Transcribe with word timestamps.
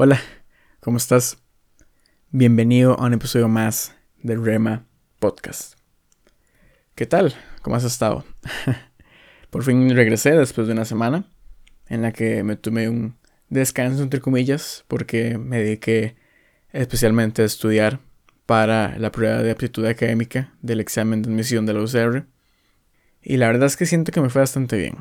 Hola, 0.00 0.20
¿cómo 0.78 0.96
estás? 0.96 1.38
Bienvenido 2.30 2.96
a 3.00 3.06
un 3.06 3.14
episodio 3.14 3.48
más 3.48 3.96
de 4.22 4.36
Rema 4.36 4.86
Podcast. 5.18 5.74
¿Qué 6.94 7.04
tal? 7.04 7.34
¿Cómo 7.62 7.74
has 7.74 7.82
estado? 7.82 8.24
Por 9.50 9.64
fin 9.64 9.90
regresé 9.90 10.36
después 10.36 10.68
de 10.68 10.74
una 10.74 10.84
semana 10.84 11.24
en 11.88 12.02
la 12.02 12.12
que 12.12 12.44
me 12.44 12.54
tomé 12.54 12.88
un 12.88 13.16
descanso 13.48 14.04
entre 14.04 14.20
comillas 14.20 14.84
porque 14.86 15.36
me 15.36 15.64
dediqué 15.64 16.14
especialmente 16.70 17.42
a 17.42 17.46
estudiar 17.46 17.98
para 18.46 18.96
la 18.98 19.10
prueba 19.10 19.42
de 19.42 19.50
aptitud 19.50 19.84
académica 19.84 20.54
del 20.62 20.78
examen 20.78 21.22
de 21.22 21.30
admisión 21.30 21.66
de 21.66 21.74
la 21.74 21.82
UCR. 21.82 22.24
Y 23.20 23.36
la 23.36 23.48
verdad 23.48 23.66
es 23.66 23.76
que 23.76 23.84
siento 23.84 24.12
que 24.12 24.20
me 24.20 24.30
fue 24.30 24.42
bastante 24.42 24.76
bien. 24.76 24.94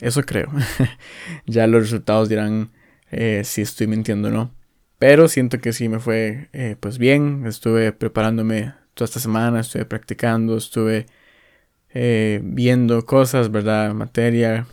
Eso 0.00 0.22
creo. 0.22 0.50
ya 1.44 1.66
los 1.66 1.82
resultados 1.82 2.30
dirán 2.30 2.70
eh, 3.12 3.42
si 3.44 3.62
estoy 3.62 3.86
mintiendo 3.86 4.28
o 4.28 4.30
no. 4.32 4.54
Pero 4.98 5.28
siento 5.28 5.60
que 5.60 5.72
sí 5.72 5.88
me 5.88 6.00
fue 6.00 6.48
eh, 6.52 6.76
pues 6.80 6.98
bien. 6.98 7.46
Estuve 7.46 7.92
preparándome 7.92 8.74
toda 8.94 9.06
esta 9.06 9.20
semana, 9.20 9.60
estuve 9.60 9.84
practicando, 9.84 10.56
estuve 10.56 11.06
eh, 11.90 12.40
viendo 12.42 13.04
cosas, 13.06 13.50
¿verdad? 13.50 13.94
Materia, 13.94 14.66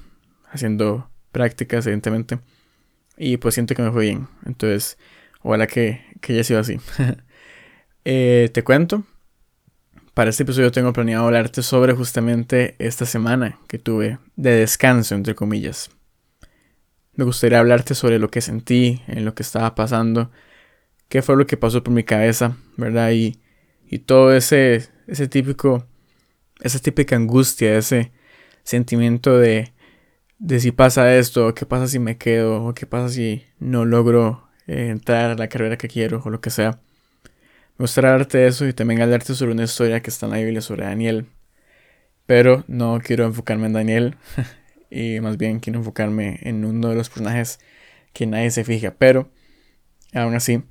haciendo 0.51 1.09
prácticas, 1.31 1.85
evidentemente. 1.85 2.39
Y 3.17 3.37
pues 3.37 3.55
siento 3.55 3.75
que 3.75 3.83
me 3.83 3.91
fue 3.91 4.05
bien. 4.05 4.27
Entonces, 4.45 4.97
ojalá 5.41 5.67
que, 5.67 6.01
que 6.21 6.33
haya 6.33 6.43
sido 6.43 6.59
así. 6.59 6.79
te 8.03 8.63
cuento. 8.63 9.03
Para 10.13 10.31
este 10.31 10.43
episodio 10.43 10.71
tengo 10.71 10.93
planeado 10.93 11.25
hablarte 11.25 11.63
sobre 11.63 11.93
justamente 11.93 12.75
esta 12.79 13.05
semana 13.05 13.57
que 13.67 13.79
tuve 13.79 14.19
de 14.35 14.51
descanso, 14.51 15.15
entre 15.15 15.35
comillas. 15.35 15.89
Me 17.19 17.25
gustaría 17.25 17.59
hablarte 17.59 17.95
sobre 17.95 18.17
lo 18.17 18.29
que 18.31 18.39
sentí, 18.39 19.01
en 19.07 19.25
lo 19.25 19.35
que 19.35 19.43
estaba 19.43 19.75
pasando, 19.75 20.31
qué 21.09 21.21
fue 21.21 21.35
lo 21.35 21.45
que 21.47 21.57
pasó 21.57 21.83
por 21.83 21.93
mi 21.93 22.05
cabeza, 22.05 22.55
¿verdad? 22.77 23.11
Y, 23.11 23.41
y 23.89 23.99
todo 23.99 24.33
ese, 24.33 24.87
ese 25.05 25.27
típico, 25.27 25.85
esa 26.61 26.79
típica 26.79 27.17
angustia, 27.17 27.77
ese 27.77 28.13
sentimiento 28.63 29.37
de, 29.37 29.73
de 30.37 30.61
si 30.61 30.71
pasa 30.71 31.13
esto, 31.17 31.47
o 31.47 31.53
qué 31.53 31.65
pasa 31.65 31.89
si 31.89 31.99
me 31.99 32.17
quedo, 32.17 32.63
o 32.63 32.73
qué 32.73 32.85
pasa 32.85 33.09
si 33.09 33.43
no 33.59 33.83
logro 33.83 34.47
eh, 34.67 34.87
entrar 34.87 35.31
a 35.31 35.35
la 35.35 35.49
carrera 35.49 35.77
que 35.77 35.89
quiero, 35.89 36.21
o 36.23 36.29
lo 36.29 36.39
que 36.39 36.51
sea. 36.51 36.79
Me 37.77 37.83
gustaría 37.83 38.11
hablarte 38.13 38.47
eso 38.47 38.65
y 38.65 38.71
también 38.71 39.01
hablarte 39.01 39.35
sobre 39.35 39.51
una 39.51 39.65
historia 39.65 40.01
que 40.01 40.09
está 40.09 40.25
en 40.27 40.31
la 40.31 40.37
Biblia 40.37 40.61
sobre 40.61 40.85
Daniel. 40.85 41.25
Pero 42.25 42.63
no 42.69 43.01
quiero 43.03 43.25
enfocarme 43.25 43.67
en 43.67 43.73
Daniel, 43.73 44.15
y 44.89 45.19
más 45.21 45.37
bien 45.37 45.59
quiero 45.59 45.79
enfocarme 45.79 46.39
en 46.41 46.65
uno 46.65 46.89
de 46.89 46.95
los 46.95 47.09
personajes 47.09 47.59
que 48.13 48.25
nadie 48.25 48.51
se 48.51 48.63
fija. 48.63 48.95
Pero, 48.97 49.29
aún 50.13 50.35
así, 50.35 50.63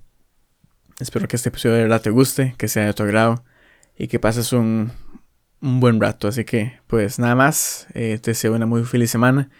espero 1.00 1.28
que 1.28 1.36
este 1.36 1.48
episodio 1.50 1.76
de 1.76 1.82
verdad 1.82 2.02
te 2.02 2.10
guste, 2.10 2.54
que 2.58 2.68
sea 2.68 2.86
de 2.86 2.94
tu 2.94 3.02
agrado 3.02 3.44
y 3.96 4.08
que 4.08 4.18
pases 4.18 4.52
un, 4.52 4.92
un 5.60 5.80
buen 5.80 6.00
rato. 6.00 6.28
Así 6.28 6.44
que, 6.44 6.80
pues 6.86 7.18
nada 7.18 7.34
más, 7.34 7.86
eh, 7.94 8.18
te 8.22 8.32
deseo 8.32 8.54
una 8.54 8.66
muy 8.66 8.84
feliz 8.84 9.10
semana 9.10 9.50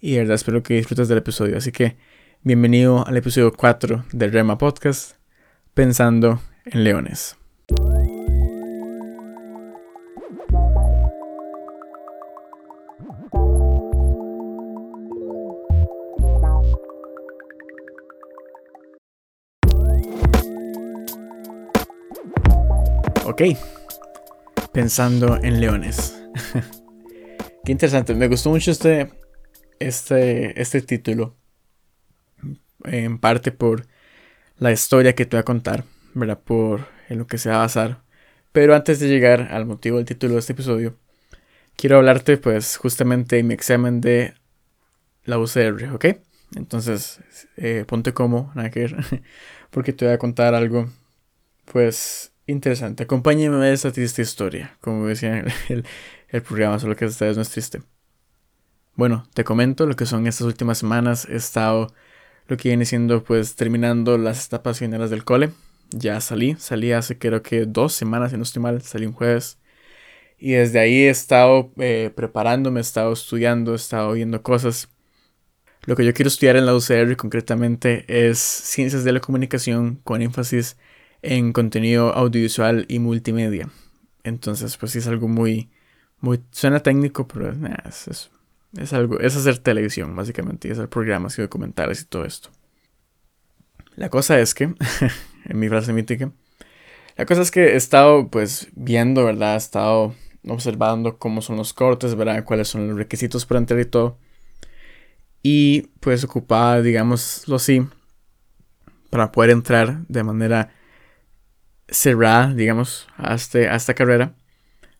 y 0.00 0.12
de 0.12 0.18
verdad 0.18 0.34
espero 0.34 0.62
que 0.62 0.74
disfrutes 0.74 1.08
del 1.08 1.18
episodio. 1.18 1.56
Así 1.56 1.72
que, 1.72 1.96
bienvenido 2.42 3.06
al 3.06 3.16
episodio 3.16 3.52
4 3.52 4.06
del 4.12 4.32
Rema 4.32 4.58
Podcast, 4.58 5.16
Pensando 5.74 6.40
en 6.64 6.84
Leones. 6.84 7.36
Ok, 23.28 23.42
pensando 24.72 25.36
en 25.42 25.60
leones. 25.60 26.16
Qué 27.64 27.72
interesante, 27.72 28.14
me 28.14 28.28
gustó 28.28 28.50
mucho 28.50 28.70
este, 28.70 29.10
este, 29.80 30.62
este 30.62 30.80
título. 30.80 31.34
En 32.84 33.18
parte 33.18 33.50
por 33.50 33.88
la 34.58 34.70
historia 34.70 35.16
que 35.16 35.26
te 35.26 35.36
voy 35.36 35.40
a 35.40 35.44
contar, 35.44 35.82
¿verdad? 36.14 36.38
Por 36.38 36.86
en 37.08 37.18
lo 37.18 37.26
que 37.26 37.38
se 37.38 37.48
va 37.48 37.56
a 37.56 37.62
basar. 37.62 38.04
Pero 38.52 38.76
antes 38.76 39.00
de 39.00 39.08
llegar 39.08 39.48
al 39.50 39.66
motivo 39.66 39.96
del 39.96 40.06
título 40.06 40.34
de 40.34 40.38
este 40.38 40.52
episodio, 40.52 40.96
quiero 41.74 41.96
hablarte 41.96 42.36
pues 42.36 42.76
justamente 42.76 43.34
de 43.34 43.42
mi 43.42 43.54
examen 43.54 44.00
de 44.00 44.34
la 45.24 45.40
UCR, 45.40 45.90
¿ok? 45.92 46.04
Entonces, 46.54 47.18
eh, 47.56 47.84
ponte 47.88 48.14
como, 48.14 48.52
nada 48.54 48.70
que 48.70 48.82
ver, 48.82 48.96
porque 49.70 49.92
te 49.92 50.04
voy 50.04 50.14
a 50.14 50.18
contar 50.18 50.54
algo, 50.54 50.88
pues, 51.64 52.30
interesante. 52.46 53.04
Acompáñenme 53.04 53.64
a 53.66 53.72
esta 53.72 53.92
triste 53.92 54.22
historia, 54.22 54.76
como 54.80 55.06
decía 55.06 55.44
el, 55.68 55.84
el, 56.28 56.42
programa, 56.42 56.78
solo 56.78 56.96
que 56.96 57.04
esta 57.06 57.26
vez 57.26 57.36
no 57.36 57.42
es 57.42 57.50
triste. 57.50 57.82
Bueno, 58.94 59.28
te 59.34 59.44
comento 59.44 59.86
lo 59.86 59.94
que 59.96 60.06
son 60.06 60.26
estas 60.26 60.46
últimas 60.46 60.78
semanas. 60.78 61.26
He 61.28 61.36
estado 61.36 61.92
lo 62.48 62.56
que 62.56 62.68
viene 62.70 62.84
siendo 62.84 63.24
pues 63.24 63.56
terminando 63.56 64.18
las 64.18 64.46
etapas 64.46 64.78
finales 64.78 65.10
del 65.10 65.24
cole. 65.24 65.50
Ya 65.90 66.20
salí, 66.20 66.56
salí 66.58 66.92
hace 66.92 67.18
creo 67.18 67.42
que 67.42 67.66
dos 67.66 67.92
semanas, 67.92 68.30
si 68.32 68.36
no 68.36 68.42
estoy 68.42 68.62
mal, 68.62 68.82
salí 68.82 69.06
un 69.06 69.12
jueves. 69.12 69.58
Y 70.38 70.52
desde 70.52 70.78
ahí 70.80 71.04
he 71.04 71.10
estado 71.10 71.72
eh, 71.78 72.10
preparándome, 72.14 72.80
he 72.80 72.82
estado 72.82 73.12
estudiando, 73.12 73.72
he 73.72 73.76
estado 73.76 74.12
viendo 74.12 74.42
cosas. 74.42 74.88
Lo 75.86 75.96
que 75.96 76.04
yo 76.04 76.12
quiero 76.14 76.28
estudiar 76.28 76.56
en 76.56 76.66
la 76.66 76.74
UCR 76.74 77.16
concretamente 77.16 78.04
es 78.08 78.38
ciencias 78.38 79.04
de 79.04 79.12
la 79.12 79.20
comunicación 79.20 79.96
con 80.04 80.22
énfasis 80.22 80.76
en 81.26 81.52
contenido 81.52 82.14
audiovisual 82.14 82.86
y 82.88 83.00
multimedia. 83.00 83.68
Entonces, 84.22 84.76
pues 84.76 84.92
sí 84.92 84.98
es 84.98 85.08
algo 85.08 85.26
muy, 85.26 85.70
muy, 86.20 86.40
suena 86.52 86.80
técnico, 86.80 87.26
pero 87.26 87.52
es, 87.84 88.30
es, 88.78 88.92
algo, 88.92 89.18
es 89.18 89.36
hacer 89.36 89.58
televisión, 89.58 90.14
básicamente, 90.14 90.68
y 90.68 90.70
hacer 90.70 90.88
programas 90.88 91.36
y 91.38 91.42
documentales 91.42 92.02
y 92.02 92.04
todo 92.04 92.24
esto. 92.24 92.50
La 93.96 94.08
cosa 94.08 94.38
es 94.38 94.54
que, 94.54 94.74
en 95.44 95.58
mi 95.58 95.68
frase 95.68 95.92
mítica, 95.92 96.30
la 97.16 97.26
cosa 97.26 97.42
es 97.42 97.50
que 97.50 97.72
he 97.72 97.76
estado, 97.76 98.28
pues, 98.28 98.68
viendo, 98.76 99.24
¿verdad? 99.24 99.54
He 99.54 99.58
estado 99.58 100.14
observando 100.46 101.18
cómo 101.18 101.42
son 101.42 101.56
los 101.56 101.72
cortes, 101.72 102.14
¿verdad? 102.14 102.44
Cuáles 102.44 102.68
son 102.68 102.86
los 102.86 102.96
requisitos 102.96 103.46
para 103.46 103.58
entrar 103.58 103.80
y 103.80 103.84
todo. 103.84 104.16
Y, 105.42 105.88
pues, 105.98 106.22
ocupaba, 106.22 106.82
digámoslo 106.82 107.56
así, 107.56 107.84
para 109.10 109.32
poder 109.32 109.50
entrar 109.50 110.06
de 110.06 110.22
manera 110.22 110.70
cerrada, 111.88 112.52
digamos, 112.54 113.08
a, 113.16 113.34
este, 113.34 113.74
esta 113.74 113.94
carrera, 113.94 114.34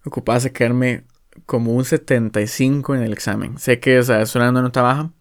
ocupaba 0.04 0.40
sacarme 0.40 1.04
como 1.46 1.74
un 1.74 1.84
75 1.84 2.94
en 2.94 3.02
el 3.02 3.12
examen. 3.12 3.58
Sé 3.58 3.80
que 3.80 3.98
o 3.98 4.02
sea, 4.02 4.22
es 4.22 4.34
una 4.34 4.52
nota 4.52 4.82
baja, 4.82 5.12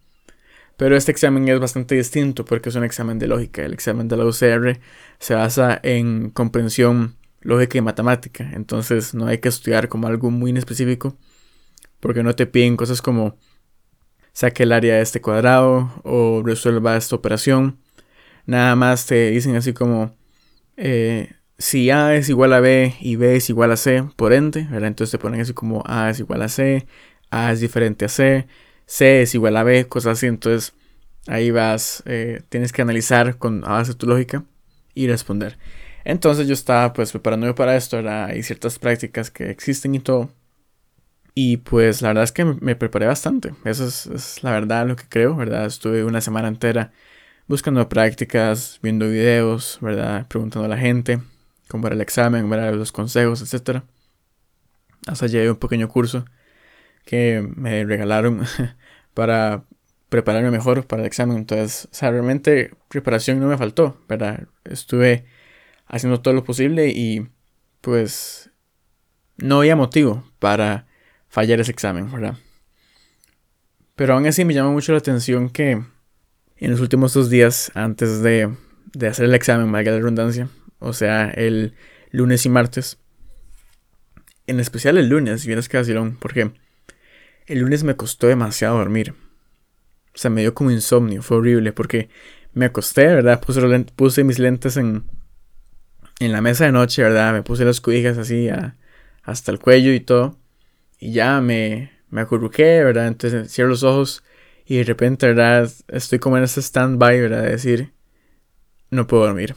pero 0.78 0.96
este 0.96 1.12
examen 1.12 1.48
es 1.48 1.60
bastante 1.60 1.96
distinto 1.96 2.46
porque 2.46 2.70
es 2.70 2.76
un 2.76 2.84
examen 2.84 3.20
de 3.20 3.28
lógica. 3.28 3.64
El 3.64 3.74
examen 3.74 4.08
de 4.08 4.18
la 4.18 4.26
UCR 4.26 4.80
se 5.20 5.36
basa 5.36 5.80
en 5.84 6.30
comprensión 6.30 7.16
lógica 7.42 7.78
y 7.78 7.82
matemática. 7.82 8.50
Entonces 8.54 9.14
no 9.14 9.28
hay 9.28 9.38
que 9.40 9.50
estudiar 9.50 9.88
como 9.88 10.08
algo 10.08 10.32
muy 10.32 10.52
específico 10.58 11.18
porque 12.00 12.24
no 12.24 12.36
te 12.36 12.46
piden 12.46 12.78
cosas 12.78 13.02
como 13.02 13.38
saque 14.34 14.64
el 14.64 14.74
área 14.74 14.96
de 14.96 15.02
este 15.02 15.22
cuadrado 15.22 15.92
o 16.04 16.44
resuelva 16.46 16.98
esta 16.98 17.16
operación. 17.16 17.80
Nada 18.46 18.76
más 18.76 19.06
te 19.08 19.32
dicen 19.32 19.56
así 19.56 19.74
como 19.74 20.16
eh, 20.78 21.35
si 21.58 21.90
A 21.90 22.16
es 22.16 22.30
igual 22.30 22.54
a 22.54 22.60
B 22.60 22.96
y 23.00 23.16
B 23.16 23.36
es 23.38 23.50
igual 23.50 23.72
a 23.72 23.78
C, 23.78 24.04
por 24.16 24.34
ende. 24.34 24.68
Entonces 24.72 25.12
te 25.12 25.18
ponen 25.18 25.42
así 25.42 25.54
como 25.54 25.84
A 25.86 26.10
es 26.10 26.20
igual 26.20 26.42
a 26.42 26.50
C, 26.50 26.88
A 27.32 27.52
es 27.52 27.60
diferente 27.62 28.06
a 28.06 28.10
C, 28.10 28.48
C 28.86 29.22
es 29.22 29.36
igual 29.36 29.58
a 29.58 29.64
B, 29.64 29.88
cosas 29.88 30.18
así. 30.18 30.28
Entonces 30.28 30.74
ahí 31.28 31.52
vas, 31.52 32.04
eh, 32.06 32.42
tienes 32.50 32.72
que 32.74 32.82
analizar 32.82 33.38
con 33.38 33.62
base 33.62 33.94
de 33.94 33.98
tu 33.98 34.08
lógica 34.08 34.44
y 34.94 35.08
responder. 35.08 35.58
Entonces 36.04 36.48
yo 36.48 36.54
estaba 36.54 36.94
pues 36.94 37.12
preparándome 37.12 37.54
para 37.54 37.76
esto. 37.76 37.98
Hay 38.08 38.44
ciertas 38.44 38.80
prácticas 38.80 39.32
que 39.32 39.50
existen 39.50 39.96
y 39.96 40.00
todo. 40.00 40.32
Y 41.34 41.58
pues 41.58 42.02
la 42.02 42.10
verdad 42.10 42.24
es 42.24 42.32
que 42.32 42.46
me 42.46 42.76
preparé 42.76 43.08
bastante. 43.08 43.54
Eso 43.66 43.86
es, 43.88 44.06
es 44.08 44.44
la 44.44 44.52
verdad 44.52 44.88
lo 44.88 44.96
que 44.96 45.06
creo, 45.10 45.36
¿verdad? 45.36 45.66
Estuve 45.66 46.04
una 46.06 46.22
semana 46.22 46.48
entera 46.48 46.94
buscando 47.48 47.88
prácticas, 47.90 48.80
viendo 48.82 49.08
videos, 49.10 49.80
¿verdad? 49.82 50.28
Preguntando 50.28 50.66
a 50.66 50.70
la 50.70 50.78
gente 50.78 51.20
como 51.68 51.88
era 51.88 51.96
el 51.96 52.02
examen, 52.02 52.50
ver 52.50 52.76
los 52.76 52.92
consejos, 52.92 53.42
etc. 53.42 53.84
Hasta 55.08 55.28
llegué 55.28 55.48
a 55.48 55.52
un 55.52 55.60
pequeño 55.60 55.88
curso 55.88 56.26
que 57.06 57.48
me 57.56 57.84
regalaron 57.86 58.44
para 59.14 59.66
prepararme 60.10 60.52
mejor 60.52 60.86
para 60.88 61.02
el 61.02 61.08
examen. 61.08 61.38
Entonces, 61.38 61.88
realmente 62.02 62.72
preparación 62.90 63.40
no 63.40 63.48
me 63.48 63.58
faltó, 63.58 64.02
¿verdad? 64.08 64.48
Estuve 64.64 65.26
haciendo 65.88 66.22
todo 66.22 66.34
lo 66.34 66.44
posible 66.44 66.90
y 66.90 67.28
pues 67.82 68.50
no 69.38 69.60
había 69.60 69.76
motivo 69.76 70.24
para 70.40 70.88
fallar 71.28 71.60
ese 71.60 71.72
examen, 71.72 72.12
¿verdad? 72.12 72.38
Pero 73.96 74.14
aún 74.14 74.26
así 74.26 74.46
me 74.46 74.54
llama 74.54 74.72
mucho 74.72 74.92
la 74.92 74.98
atención 74.98 75.50
que 75.50 75.84
en 76.58 76.72
los 76.72 76.80
últimos 76.80 77.14
dos 77.14 77.30
días 77.30 77.72
antes 77.76 78.22
de, 78.22 78.54
de 78.94 79.08
hacer 79.08 79.26
el 79.26 79.36
examen, 79.36 79.72
valga 79.72 79.92
la 79.92 79.98
redundancia, 79.98 80.50
o 80.80 80.94
sea, 80.94 81.30
el 81.30 81.74
lunes 82.12 82.46
y 82.46 82.50
martes. 82.50 82.98
En 84.48 84.60
especial 84.60 84.98
el 84.98 85.10
lunes, 85.10 85.42
si 85.42 85.48
vienes 85.48 85.70
que 85.70 85.78
vacilón, 85.78 86.18
porque 86.20 86.52
el 87.48 87.60
lunes 87.60 87.84
me 87.84 87.96
costó 87.96 88.28
demasiado 88.28 88.78
dormir. 88.78 89.14
O 90.14 90.18
sea, 90.18 90.32
me 90.32 90.42
dio 90.42 90.54
como 90.54 90.72
insomnio, 90.72 91.22
fue 91.22 91.38
horrible, 91.38 91.74
porque 91.74 92.10
me 92.54 92.66
acosté, 92.66 93.08
¿verdad? 93.08 93.42
Puse, 93.42 93.62
puse 93.96 94.24
mis 94.24 94.40
lentes 94.40 94.78
en, 94.78 95.04
en 96.20 96.32
la 96.32 96.42
mesa 96.42 96.66
de 96.66 96.72
noche, 96.72 97.04
¿verdad? 97.04 97.34
Me 97.34 97.44
puse 97.44 97.66
las 97.66 97.82
cobijas 97.82 98.18
así 98.18 98.50
hasta 99.24 99.52
el 99.52 99.60
cuello 99.60 99.94
y 99.94 100.00
todo. 100.00 100.38
Y 101.00 101.12
ya 101.12 101.42
me, 101.42 101.92
me 102.10 102.22
acurruqué, 102.22 102.84
¿verdad? 102.84 103.08
Entonces 103.08 103.52
cierro 103.52 103.70
los 103.70 103.84
ojos 103.84 104.24
y 104.66 104.78
de 104.78 104.84
repente, 104.84 105.28
¿verdad? 105.28 105.70
Estoy 105.90 106.20
como 106.20 106.38
en 106.38 106.44
ese 106.44 106.62
stand-by, 106.62 107.20
¿verdad? 107.20 107.44
De 107.44 107.52
decir, 107.52 107.94
no 108.90 109.06
puedo 109.06 109.26
dormir. 109.26 109.56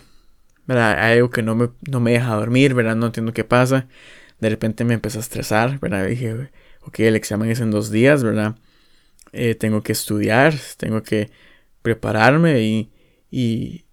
¿Verdad? 0.68 0.98
Hay 1.02 1.14
algo 1.16 1.30
que 1.30 1.42
no 1.42 1.56
me, 1.56 1.70
no 1.90 1.98
me 1.98 2.12
deja 2.12 2.34
dormir, 2.34 2.74
¿verdad? 2.74 2.94
No 2.94 3.06
entiendo 3.06 3.32
qué 3.32 3.42
pasa. 3.42 3.88
De 4.38 4.50
repente 4.50 4.84
me 4.84 4.94
empezó 4.94 5.18
a 5.18 5.22
estresar, 5.22 5.80
¿verdad? 5.80 6.06
Dije, 6.06 6.50
ok, 6.82 7.00
el 7.00 7.16
examen 7.16 7.50
es 7.50 7.60
en 7.60 7.70
dos 7.70 7.90
días, 7.90 8.22
¿verdad? 8.22 8.56
Eh, 9.32 9.54
tengo 9.54 9.82
que 9.82 9.92
estudiar, 9.92 10.54
tengo 10.76 11.02
que 11.02 11.30
prepararme 11.82 12.60
y, 12.60 12.90
y, 13.30 13.86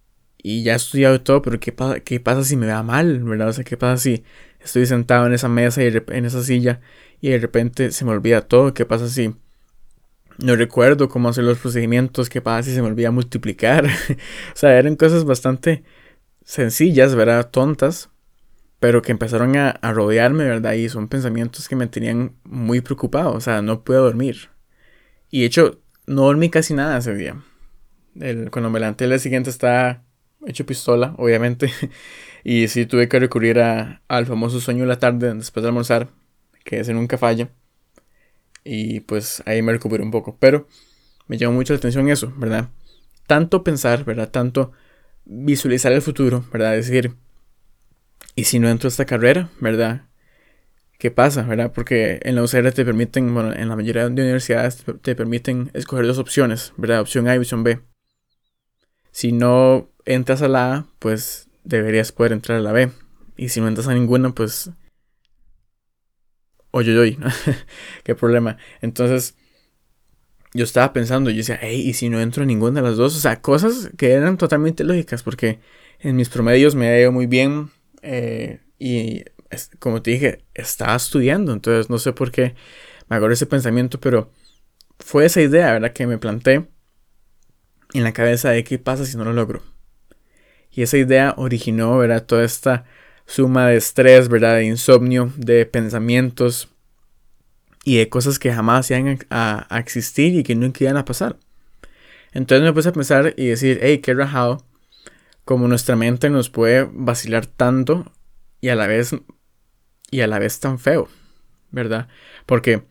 y 0.43 0.63
ya 0.63 0.73
he 0.73 0.75
estudiado 0.75 1.21
todo, 1.21 1.41
pero 1.41 1.59
¿qué, 1.59 1.71
pasa, 1.71 2.01
¿qué 2.01 2.19
pasa 2.19 2.43
si 2.43 2.57
me 2.57 2.67
va 2.67 2.83
mal, 2.83 3.23
¿verdad? 3.23 3.49
O 3.49 3.53
sea, 3.53 3.63
¿qué 3.63 3.77
pasa 3.77 3.97
si 3.97 4.23
estoy 4.59 4.85
sentado 4.85 5.27
en 5.27 5.33
esa 5.33 5.47
mesa 5.47 5.81
y 5.81 5.87
en 5.87 6.25
esa 6.25 6.43
silla 6.43 6.81
y 7.21 7.29
de 7.29 7.39
repente 7.39 7.91
se 7.91 8.03
me 8.03 8.11
olvida 8.11 8.41
todo? 8.41 8.73
¿Qué 8.73 8.85
pasa 8.85 9.07
si 9.07 9.33
no 10.39 10.55
recuerdo 10.57 11.07
cómo 11.07 11.29
hacer 11.29 11.45
los 11.45 11.57
procedimientos? 11.59 12.29
¿Qué 12.29 12.41
pasa 12.41 12.63
si 12.63 12.75
se 12.75 12.81
me 12.81 12.89
olvida 12.89 13.11
multiplicar? 13.11 13.85
o 14.53 14.55
sea, 14.57 14.77
eran 14.77 14.97
cosas 14.97 15.23
bastante 15.23 15.83
sencillas, 16.45 17.15
¿verdad? 17.15 17.49
Tontas, 17.49 18.09
pero 18.79 19.01
que 19.01 19.11
empezaron 19.11 19.57
a, 19.57 19.73
rodearme, 19.81 20.45
¿verdad? 20.45 20.73
Y 20.73 20.87
son 20.87 21.09
pensamientos 21.09 21.67
que 21.67 21.75
me 21.75 21.87
tenían 21.87 22.35
muy 22.43 22.79
preocupado, 22.79 23.33
o 23.33 23.41
sea, 23.41 23.61
no 23.61 23.83
puedo 23.83 24.03
dormir. 24.03 24.49
Y 25.29 25.41
de 25.41 25.47
hecho, 25.47 25.81
no 26.05 26.21
dormí 26.21 26.49
casi 26.49 26.73
nada 26.73 26.97
ese 26.97 27.15
día. 27.15 27.41
El, 28.19 28.51
cuando 28.51 28.69
me 28.69 28.79
levanté 28.79 29.03
el 29.03 29.09
día 29.09 29.19
siguiente 29.19 29.49
estaba 29.49 30.03
hecho 30.45 30.65
pistola, 30.65 31.15
obviamente. 31.17 31.71
y 32.43 32.67
sí 32.69 32.85
tuve 32.85 33.09
que 33.09 33.19
recurrir 33.19 33.59
a, 33.59 34.01
al 34.07 34.25
famoso 34.25 34.61
sueño 34.61 34.81
de 34.81 34.87
la 34.87 34.99
tarde 34.99 35.33
después 35.33 35.63
de 35.63 35.69
almorzar, 35.69 36.09
que 36.63 36.79
ese 36.79 36.93
nunca 36.93 37.17
falla. 37.17 37.49
Y 38.63 39.01
pues 39.01 39.43
ahí 39.45 39.61
me 39.61 39.71
recuperé 39.73 40.03
un 40.03 40.11
poco. 40.11 40.37
Pero 40.39 40.67
me 41.27 41.37
llamó 41.37 41.55
mucho 41.55 41.73
la 41.73 41.79
atención 41.79 42.07
eso, 42.09 42.31
¿verdad? 42.37 42.69
Tanto 43.27 43.63
pensar, 43.63 44.05
¿verdad? 44.05 44.29
Tanto 44.29 44.71
visualizar 45.25 45.91
el 45.91 46.01
futuro, 46.01 46.45
¿verdad? 46.51 46.73
Decir, 46.73 47.13
¿y 48.35 48.45
si 48.45 48.59
no 48.59 48.69
entro 48.69 48.87
a 48.87 48.89
esta 48.89 49.05
carrera, 49.05 49.49
¿verdad? 49.59 50.03
¿Qué 50.97 51.11
pasa, 51.11 51.43
verdad? 51.43 51.71
Porque 51.73 52.19
en 52.23 52.35
la 52.35 52.43
UCR 52.43 52.71
te 52.71 52.85
permiten, 52.85 53.33
bueno, 53.33 53.53
en 53.53 53.67
la 53.67 53.75
mayoría 53.75 54.03
de 54.03 54.11
universidades 54.11 54.83
te 55.01 55.15
permiten 55.15 55.69
escoger 55.73 56.07
dos 56.07 56.19
opciones, 56.19 56.73
¿verdad? 56.77 57.01
Opción 57.01 57.27
A 57.27 57.35
y 57.35 57.39
opción 57.39 57.63
B. 57.63 57.79
Si 59.11 59.31
no 59.31 59.89
entras 60.05 60.41
a 60.41 60.47
la 60.47 60.73
A, 60.73 60.85
pues 60.99 61.49
deberías 61.63 62.11
poder 62.11 62.31
entrar 62.31 62.59
a 62.59 62.61
la 62.61 62.71
B. 62.71 62.91
Y 63.37 63.49
si 63.49 63.59
no 63.59 63.67
entras 63.67 63.87
a 63.87 63.93
ninguna, 63.93 64.33
pues... 64.33 64.69
Oye, 66.71 66.97
oye, 66.97 67.17
qué 68.03 68.15
problema. 68.15 68.57
Entonces, 68.81 69.35
yo 70.55 70.63
estaba 70.63 70.93
pensando, 70.93 71.29
yo 71.29 71.37
decía, 71.37 71.59
hey, 71.61 71.81
¿y 71.85 71.93
si 71.93 72.07
no 72.07 72.21
entro 72.21 72.43
a 72.43 72.45
ninguna 72.45 72.81
de 72.81 72.87
las 72.87 72.95
dos? 72.95 73.13
O 73.17 73.19
sea, 73.19 73.41
cosas 73.41 73.89
que 73.97 74.13
eran 74.13 74.37
totalmente 74.37 74.85
lógicas, 74.85 75.21
porque 75.21 75.59
en 75.99 76.15
mis 76.15 76.29
promedios 76.29 76.75
me 76.75 76.87
ha 76.87 76.97
ido 76.97 77.11
muy 77.11 77.27
bien. 77.27 77.71
Eh, 78.01 78.61
y 78.79 79.25
como 79.79 80.01
te 80.01 80.11
dije, 80.11 80.45
estaba 80.53 80.95
estudiando, 80.95 81.51
entonces 81.51 81.89
no 81.89 81.99
sé 81.99 82.13
por 82.13 82.31
qué 82.31 82.55
me 83.09 83.17
acuerdo 83.17 83.33
ese 83.33 83.47
pensamiento, 83.47 83.99
pero 83.99 84.31
fue 84.99 85.25
esa 85.25 85.41
idea, 85.41 85.73
¿verdad? 85.73 85.91
Que 85.91 86.07
me 86.07 86.17
planté 86.17 86.67
en 87.93 88.03
la 88.05 88.13
cabeza 88.13 88.51
de 88.51 88.63
qué 88.63 88.79
pasa 88.79 89.05
si 89.05 89.17
no 89.17 89.25
lo 89.25 89.33
logro. 89.33 89.61
Y 90.71 90.83
esa 90.83 90.97
idea 90.97 91.33
originó, 91.35 91.97
¿verdad? 91.97 92.25
Toda 92.25 92.45
esta 92.45 92.85
suma 93.25 93.67
de 93.67 93.75
estrés, 93.75 94.29
¿verdad? 94.29 94.55
De 94.55 94.63
insomnio, 94.63 95.33
de 95.35 95.65
pensamientos 95.65 96.69
y 97.85 97.97
de 97.97 98.09
cosas 98.09 98.39
que 98.39 98.51
jamás 98.51 98.89
iban 98.89 99.19
a, 99.29 99.67
existir 99.79 100.33
y 100.33 100.43
que 100.43 100.55
nunca 100.55 100.83
iban 100.83 100.97
a 100.97 101.05
pasar. 101.05 101.37
Entonces 102.33 102.63
me 102.63 102.73
puse 102.73 102.89
a 102.89 102.93
pensar 102.93 103.35
y 103.37 103.45
decir, 103.45 103.79
hey, 103.81 103.99
qué 103.99 104.15
rajado, 104.15 104.65
como 105.45 105.67
nuestra 105.67 105.95
mente 105.95 106.31
nos 106.31 106.49
puede 106.49 106.89
vacilar 106.91 107.45
tanto 107.45 108.11
y 108.59 108.69
a 108.69 108.75
la 108.75 108.87
vez 108.87 109.15
y 110.09 110.21
a 110.21 110.27
la 110.27 110.39
vez 110.39 110.59
tan 110.59 110.79
feo, 110.79 111.07
¿verdad? 111.69 112.07
Porque 112.47 112.83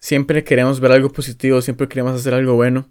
siempre 0.00 0.42
queremos 0.42 0.80
ver 0.80 0.90
algo 0.90 1.12
positivo, 1.12 1.62
siempre 1.62 1.86
queremos 1.86 2.14
hacer 2.14 2.34
algo 2.34 2.54
bueno, 2.54 2.90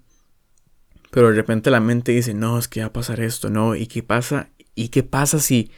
pero 1.12 1.28
de 1.28 1.36
repente 1.36 1.72
la 1.72 1.82
mente 1.82 2.14
dice, 2.14 2.34
no, 2.34 2.58
es 2.58 2.70
que 2.70 2.80
va 2.80 2.88
a 2.88 2.94
pasar 2.94 3.20
esto, 3.20 3.50
no, 3.50 3.76
¿y 3.76 3.88
qué 3.88 4.02
pasa? 4.02 4.50
¿Y 4.76 4.88
qué 4.90 5.04
pasa 5.04 5.40
si, 5.40 5.72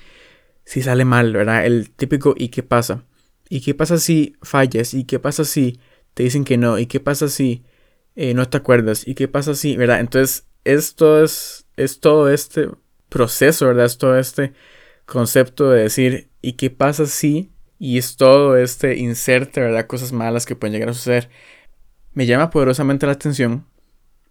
si 0.64 0.84
sale 0.84 1.06
mal, 1.06 1.34
verdad? 1.34 1.66
El 1.66 1.90
típico 1.90 2.36
¿y 2.38 2.50
qué 2.50 2.62
pasa? 2.62 3.04
¿Y 3.50 3.62
qué 3.62 3.74
pasa 3.74 3.98
si 3.98 4.36
fallas? 4.42 4.94
¿Y 4.94 5.06
qué 5.06 5.20
pasa 5.20 5.46
si 5.46 5.80
te 6.14 6.24
dicen 6.24 6.44
que 6.44 6.58
no? 6.58 6.80
¿Y 6.80 6.86
qué 6.88 7.00
pasa 7.00 7.28
si 7.28 7.64
eh, 8.16 8.34
no 8.34 8.48
te 8.50 8.58
acuerdas? 8.58 9.08
¿Y 9.08 9.16
qué 9.16 9.28
pasa 9.28 9.56
si, 9.56 9.76
verdad? 9.78 10.00
Entonces, 10.00 10.48
esto 10.64 11.24
es, 11.24 11.66
es 11.78 12.00
todo 12.00 12.30
este 12.30 12.70
proceso, 13.10 13.68
¿verdad? 13.68 13.86
Es 13.86 13.98
todo 13.98 14.18
este 14.18 14.54
concepto 15.06 15.70
de 15.70 15.84
decir, 15.84 16.30
¿y 16.42 16.54
qué 16.54 16.70
pasa 16.70 17.06
si? 17.06 17.52
Y 17.80 17.98
es 17.98 18.16
todo 18.16 18.58
este 18.58 18.98
inserte, 18.98 19.62
¿verdad? 19.62 19.88
Cosas 19.88 20.12
malas 20.14 20.46
que 20.46 20.56
pueden 20.56 20.74
llegar 20.74 20.90
a 20.90 20.94
suceder. 20.94 21.30
Me 22.14 22.26
llama 22.26 22.50
poderosamente 22.50 23.06
la 23.06 23.14
atención 23.14 23.66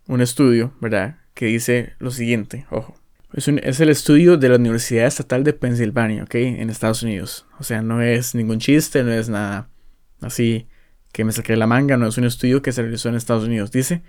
un 0.09 0.21
estudio, 0.21 0.73
¿verdad? 0.81 1.19
Que 1.35 1.47
dice 1.47 1.95
lo 1.99 2.11
siguiente, 2.11 2.67
ojo. 2.71 3.02
Es, 3.35 3.49
es, 3.49 3.81
el 3.81 3.89
estudio 3.89 4.37
de 4.37 4.49
la 4.49 4.57
Universidad 4.57 5.07
Estatal 5.07 5.45
de 5.45 5.53
Pensilvania, 5.53 6.25
¿ok? 6.25 6.35
En 6.35 6.71
Estados 6.71 7.03
Unidos. 7.03 7.47
O 7.59 7.65
sea, 7.65 7.83
no 7.83 8.03
es 8.03 8.35
ningún 8.35 8.59
chiste, 8.59 9.03
no 9.03 9.13
es 9.13 9.29
nada 9.29 9.69
así 10.23 10.69
que 11.13 11.25
me 11.25 11.33
saqué 11.33 11.57
la 11.57 11.67
manga, 11.67 11.97
no 11.97 12.07
es 12.07 12.17
un 12.17 12.25
estudio 12.25 12.63
que 12.63 12.73
se 12.73 12.83
realizó 12.83 13.09
en 13.09 13.17
Estados 13.17 13.45
Unidos. 13.45 13.71
Dice 13.71 14.03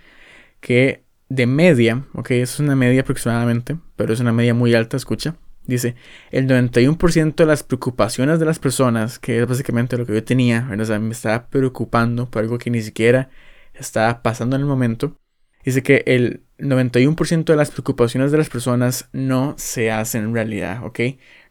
que 0.62 1.04
de 1.30 1.48
media, 1.48 2.06
ok, 2.14 2.32
es 2.32 2.60
una 2.60 2.76
media 2.76 3.02
aproximadamente, 3.02 3.78
pero 3.96 4.14
es 4.14 4.20
una 4.20 4.32
media 4.32 4.54
muy 4.54 4.74
alta, 4.74 4.98
escucha. 4.98 5.36
Dice, 5.66 5.96
el 6.32 6.48
91% 6.48 7.36
de 7.36 7.46
las 7.46 7.64
preocupaciones 7.64 8.40
de 8.40 8.46
las 8.46 8.60
personas, 8.60 9.20
que 9.20 9.42
es 9.42 9.48
básicamente 9.48 9.98
lo 9.98 10.06
que 10.06 10.14
yo 10.14 10.24
tenía, 10.24 10.70
o 10.78 10.86
sea, 10.86 11.00
me 11.00 11.12
estaba 11.12 11.48
preocupando 11.48 12.30
por 12.30 12.44
algo 12.44 12.58
que 12.58 12.70
ni 12.70 12.82
siquiera 12.82 13.30
estaba 13.74 14.22
pasando 14.22 14.56
en 14.56 14.62
el 14.62 14.68
momento, 14.68 15.18
Dice 15.64 15.82
que 15.82 16.04
el 16.06 16.42
91% 16.60 17.46
de 17.46 17.56
las 17.56 17.72
preocupaciones 17.72 18.32
de 18.32 18.38
las 18.38 18.50
personas 18.50 19.10
no 19.14 19.56
se 19.58 19.92
hacen 19.92 20.24
en 20.26 20.34
realidad, 20.34 20.84
¿ok? 20.84 21.00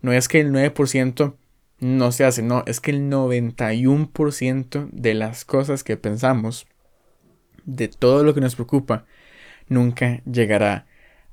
No 0.00 0.12
es 0.12 0.28
que 0.28 0.40
el 0.40 0.52
9% 0.52 1.34
no 1.80 2.12
se 2.12 2.24
hace, 2.24 2.42
no, 2.42 2.62
es 2.66 2.80
que 2.80 2.92
el 2.92 3.10
91% 3.10 4.88
de 4.92 5.14
las 5.14 5.44
cosas 5.44 5.82
que 5.82 5.96
pensamos, 5.96 6.66
de 7.64 7.88
todo 7.88 8.22
lo 8.24 8.34
que 8.34 8.40
nos 8.40 8.54
preocupa, 8.54 9.04
nunca 9.68 10.20
llegará 10.24 10.86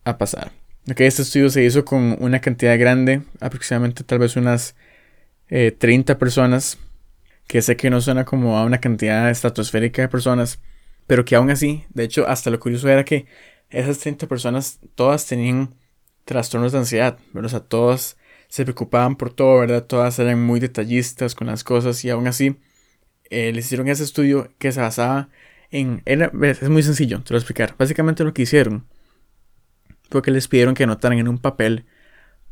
a 0.05 0.17
pasar. 0.17 0.51
Ok, 0.89 1.01
este 1.01 1.21
estudio 1.21 1.49
se 1.49 1.63
hizo 1.63 1.85
con 1.85 2.17
una 2.19 2.39
cantidad 2.39 2.79
grande, 2.79 3.21
aproximadamente 3.39 4.03
tal 4.03 4.19
vez 4.19 4.35
unas 4.35 4.75
30 5.49 6.13
eh, 6.13 6.15
personas, 6.15 6.77
que 7.47 7.61
sé 7.61 7.75
que 7.75 7.89
no 7.89 8.01
suena 8.01 8.25
como 8.25 8.57
a 8.57 8.65
una 8.65 8.79
cantidad 8.79 9.29
estratosférica 9.29 10.01
de 10.01 10.07
personas, 10.07 10.59
pero 11.09 11.25
que 11.25 11.35
aún 11.35 11.49
así, 11.49 11.85
de 11.89 12.03
hecho, 12.03 12.27
hasta 12.27 12.51
lo 12.51 12.59
curioso 12.59 12.87
era 12.87 13.03
que 13.03 13.25
esas 13.71 13.97
30 13.97 14.27
personas, 14.27 14.79
todas 14.93 15.25
tenían 15.25 15.73
trastornos 16.23 16.71
de 16.71 16.77
ansiedad. 16.77 17.17
O 17.33 17.49
sea, 17.49 17.61
todas 17.61 18.15
se 18.47 18.63
preocupaban 18.63 19.15
por 19.15 19.33
todo, 19.33 19.57
¿verdad? 19.57 19.87
Todas 19.87 20.19
eran 20.19 20.39
muy 20.39 20.59
detallistas 20.59 21.33
con 21.33 21.47
las 21.47 21.63
cosas 21.63 22.05
y 22.05 22.11
aún 22.11 22.27
así 22.27 22.57
eh, 23.31 23.51
les 23.51 23.65
hicieron 23.65 23.87
ese 23.87 24.03
estudio 24.03 24.51
que 24.59 24.71
se 24.71 24.81
basaba 24.81 25.29
en... 25.71 26.03
es 26.05 26.69
muy 26.69 26.83
sencillo, 26.83 27.23
te 27.23 27.33
lo 27.33 27.37
voy 27.37 27.37
a 27.37 27.39
explicar. 27.39 27.73
Básicamente 27.75 28.23
lo 28.23 28.31
que 28.31 28.43
hicieron 28.43 28.85
fue 30.11 30.21
que 30.21 30.29
les 30.29 30.47
pidieron 30.47 30.75
que 30.75 30.83
anotaran 30.83 31.17
en 31.17 31.27
un 31.27 31.39
papel 31.39 31.85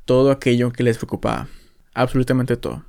todo 0.05 0.31
aquello 0.31 0.71
que 0.71 0.81
les 0.81 0.97
preocupaba. 0.97 1.47
Absolutamente 1.93 2.57
todo. 2.57 2.85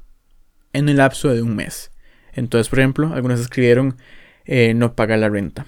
En 0.72 0.88
el 0.88 0.96
lapso 0.96 1.28
de 1.28 1.42
un 1.42 1.54
mes. 1.54 1.90
Entonces, 2.32 2.70
por 2.70 2.78
ejemplo, 2.78 3.12
algunos 3.12 3.38
escribieron 3.38 3.98
eh, 4.48 4.72
no 4.72 4.94
pagar 4.94 5.18
la 5.18 5.28
renta. 5.28 5.66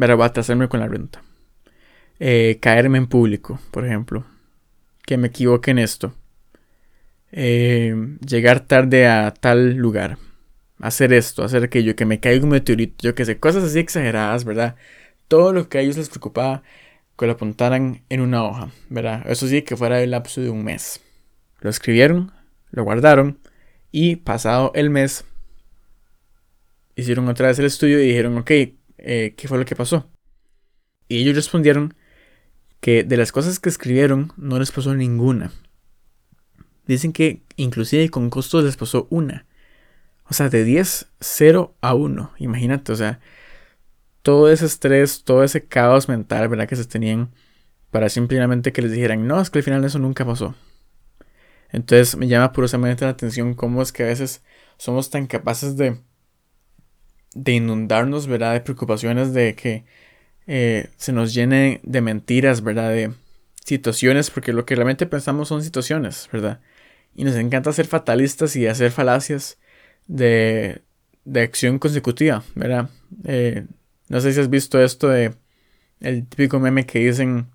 Atrasarme 0.00 0.68
con 0.68 0.80
la 0.80 0.88
renta. 0.88 1.22
Eh, 2.18 2.58
caerme 2.60 2.96
en 2.96 3.06
público, 3.06 3.60
por 3.70 3.84
ejemplo. 3.84 4.24
Que 5.04 5.18
me 5.18 5.28
equivoque 5.28 5.70
en 5.70 5.78
esto. 5.78 6.14
Eh, 7.30 7.94
llegar 8.26 8.60
tarde 8.60 9.06
a 9.06 9.32
tal 9.32 9.74
lugar. 9.74 10.16
Hacer 10.80 11.12
esto, 11.12 11.44
hacer 11.44 11.62
aquello, 11.62 11.94
que 11.94 12.06
me 12.06 12.20
caiga 12.20 12.42
un 12.42 12.50
meteorito, 12.50 13.06
yo 13.06 13.14
que 13.14 13.24
sé, 13.24 13.38
cosas 13.38 13.64
así 13.64 13.78
exageradas, 13.78 14.44
¿verdad? 14.44 14.76
Todo 15.28 15.52
lo 15.52 15.68
que 15.68 15.78
a 15.78 15.80
ellos 15.82 15.98
les 15.98 16.08
preocupaba, 16.08 16.62
que 17.16 17.26
lo 17.26 17.32
apuntaran 17.32 18.02
en 18.08 18.20
una 18.20 18.42
hoja, 18.44 18.70
¿verdad? 18.88 19.22
Eso 19.26 19.46
sí, 19.46 19.62
que 19.62 19.76
fuera 19.76 20.02
el 20.02 20.10
lapso 20.10 20.40
de 20.40 20.50
un 20.50 20.64
mes. 20.64 21.00
Lo 21.60 21.70
escribieron, 21.70 22.32
lo 22.70 22.82
guardaron 22.82 23.38
y 23.92 24.16
pasado 24.16 24.72
el 24.74 24.90
mes 24.90 25.24
hicieron 26.96 27.28
otra 27.28 27.48
vez 27.48 27.58
el 27.58 27.66
estudio 27.66 28.00
y 28.00 28.06
dijeron, 28.08 28.38
ok, 28.38 28.50
eh, 28.50 29.34
¿qué 29.36 29.48
fue 29.48 29.58
lo 29.58 29.64
que 29.64 29.76
pasó? 29.76 30.10
Y 31.08 31.18
ellos 31.18 31.34
respondieron 31.34 31.94
que 32.80 33.04
de 33.04 33.16
las 33.16 33.32
cosas 33.32 33.60
que 33.60 33.68
escribieron 33.68 34.32
no 34.36 34.58
les 34.58 34.72
pasó 34.72 34.94
ninguna. 34.94 35.52
Dicen 36.86 37.12
que 37.12 37.42
inclusive 37.56 38.10
con 38.10 38.30
costos 38.30 38.64
les 38.64 38.76
pasó 38.76 39.06
una. 39.10 39.46
O 40.28 40.34
sea, 40.34 40.48
de 40.48 40.64
10, 40.64 41.08
0 41.20 41.76
a 41.80 41.94
1. 41.94 42.32
Imagínate, 42.38 42.92
o 42.92 42.96
sea, 42.96 43.20
todo 44.22 44.50
ese 44.50 44.66
estrés, 44.66 45.24
todo 45.24 45.44
ese 45.44 45.64
caos 45.66 46.08
mental, 46.08 46.48
¿verdad? 46.48 46.68
Que 46.68 46.76
se 46.76 46.84
tenían 46.84 47.32
para 47.90 48.08
simplemente 48.08 48.72
que 48.72 48.82
les 48.82 48.92
dijeran, 48.92 49.26
no, 49.26 49.40
es 49.40 49.50
que 49.50 49.58
al 49.58 49.64
final 49.64 49.84
eso 49.84 49.98
nunca 49.98 50.24
pasó. 50.24 50.54
Entonces 51.70 52.16
me 52.16 52.28
llama 52.28 52.52
purosamente 52.52 53.04
la 53.04 53.12
atención 53.12 53.54
cómo 53.54 53.82
es 53.82 53.92
que 53.92 54.02
a 54.04 54.06
veces 54.06 54.42
somos 54.76 55.10
tan 55.10 55.26
capaces 55.26 55.76
de, 55.76 56.00
de 57.34 57.52
inundarnos, 57.52 58.26
¿verdad? 58.26 58.54
De 58.54 58.60
preocupaciones, 58.60 59.32
de 59.32 59.54
que 59.54 59.84
eh, 60.46 60.88
se 60.96 61.12
nos 61.12 61.34
llene 61.34 61.80
de 61.82 62.00
mentiras, 62.00 62.62
¿verdad? 62.62 62.90
De 62.90 63.12
situaciones, 63.64 64.30
porque 64.30 64.52
lo 64.52 64.64
que 64.64 64.74
realmente 64.74 65.06
pensamos 65.06 65.48
son 65.48 65.62
situaciones, 65.62 66.28
¿verdad? 66.32 66.60
Y 67.14 67.24
nos 67.24 67.36
encanta 67.36 67.72
ser 67.72 67.86
fatalistas 67.86 68.56
y 68.56 68.66
hacer 68.66 68.90
falacias 68.90 69.58
de, 70.06 70.82
de 71.24 71.42
acción 71.42 71.78
consecutiva, 71.78 72.42
¿verdad? 72.54 72.90
Eh, 73.24 73.66
no 74.08 74.20
sé 74.20 74.32
si 74.32 74.40
has 74.40 74.50
visto 74.50 74.80
esto 74.82 75.08
de 75.08 75.34
el 76.00 76.26
típico 76.26 76.58
meme 76.58 76.84
que 76.84 76.98
dicen, 76.98 77.46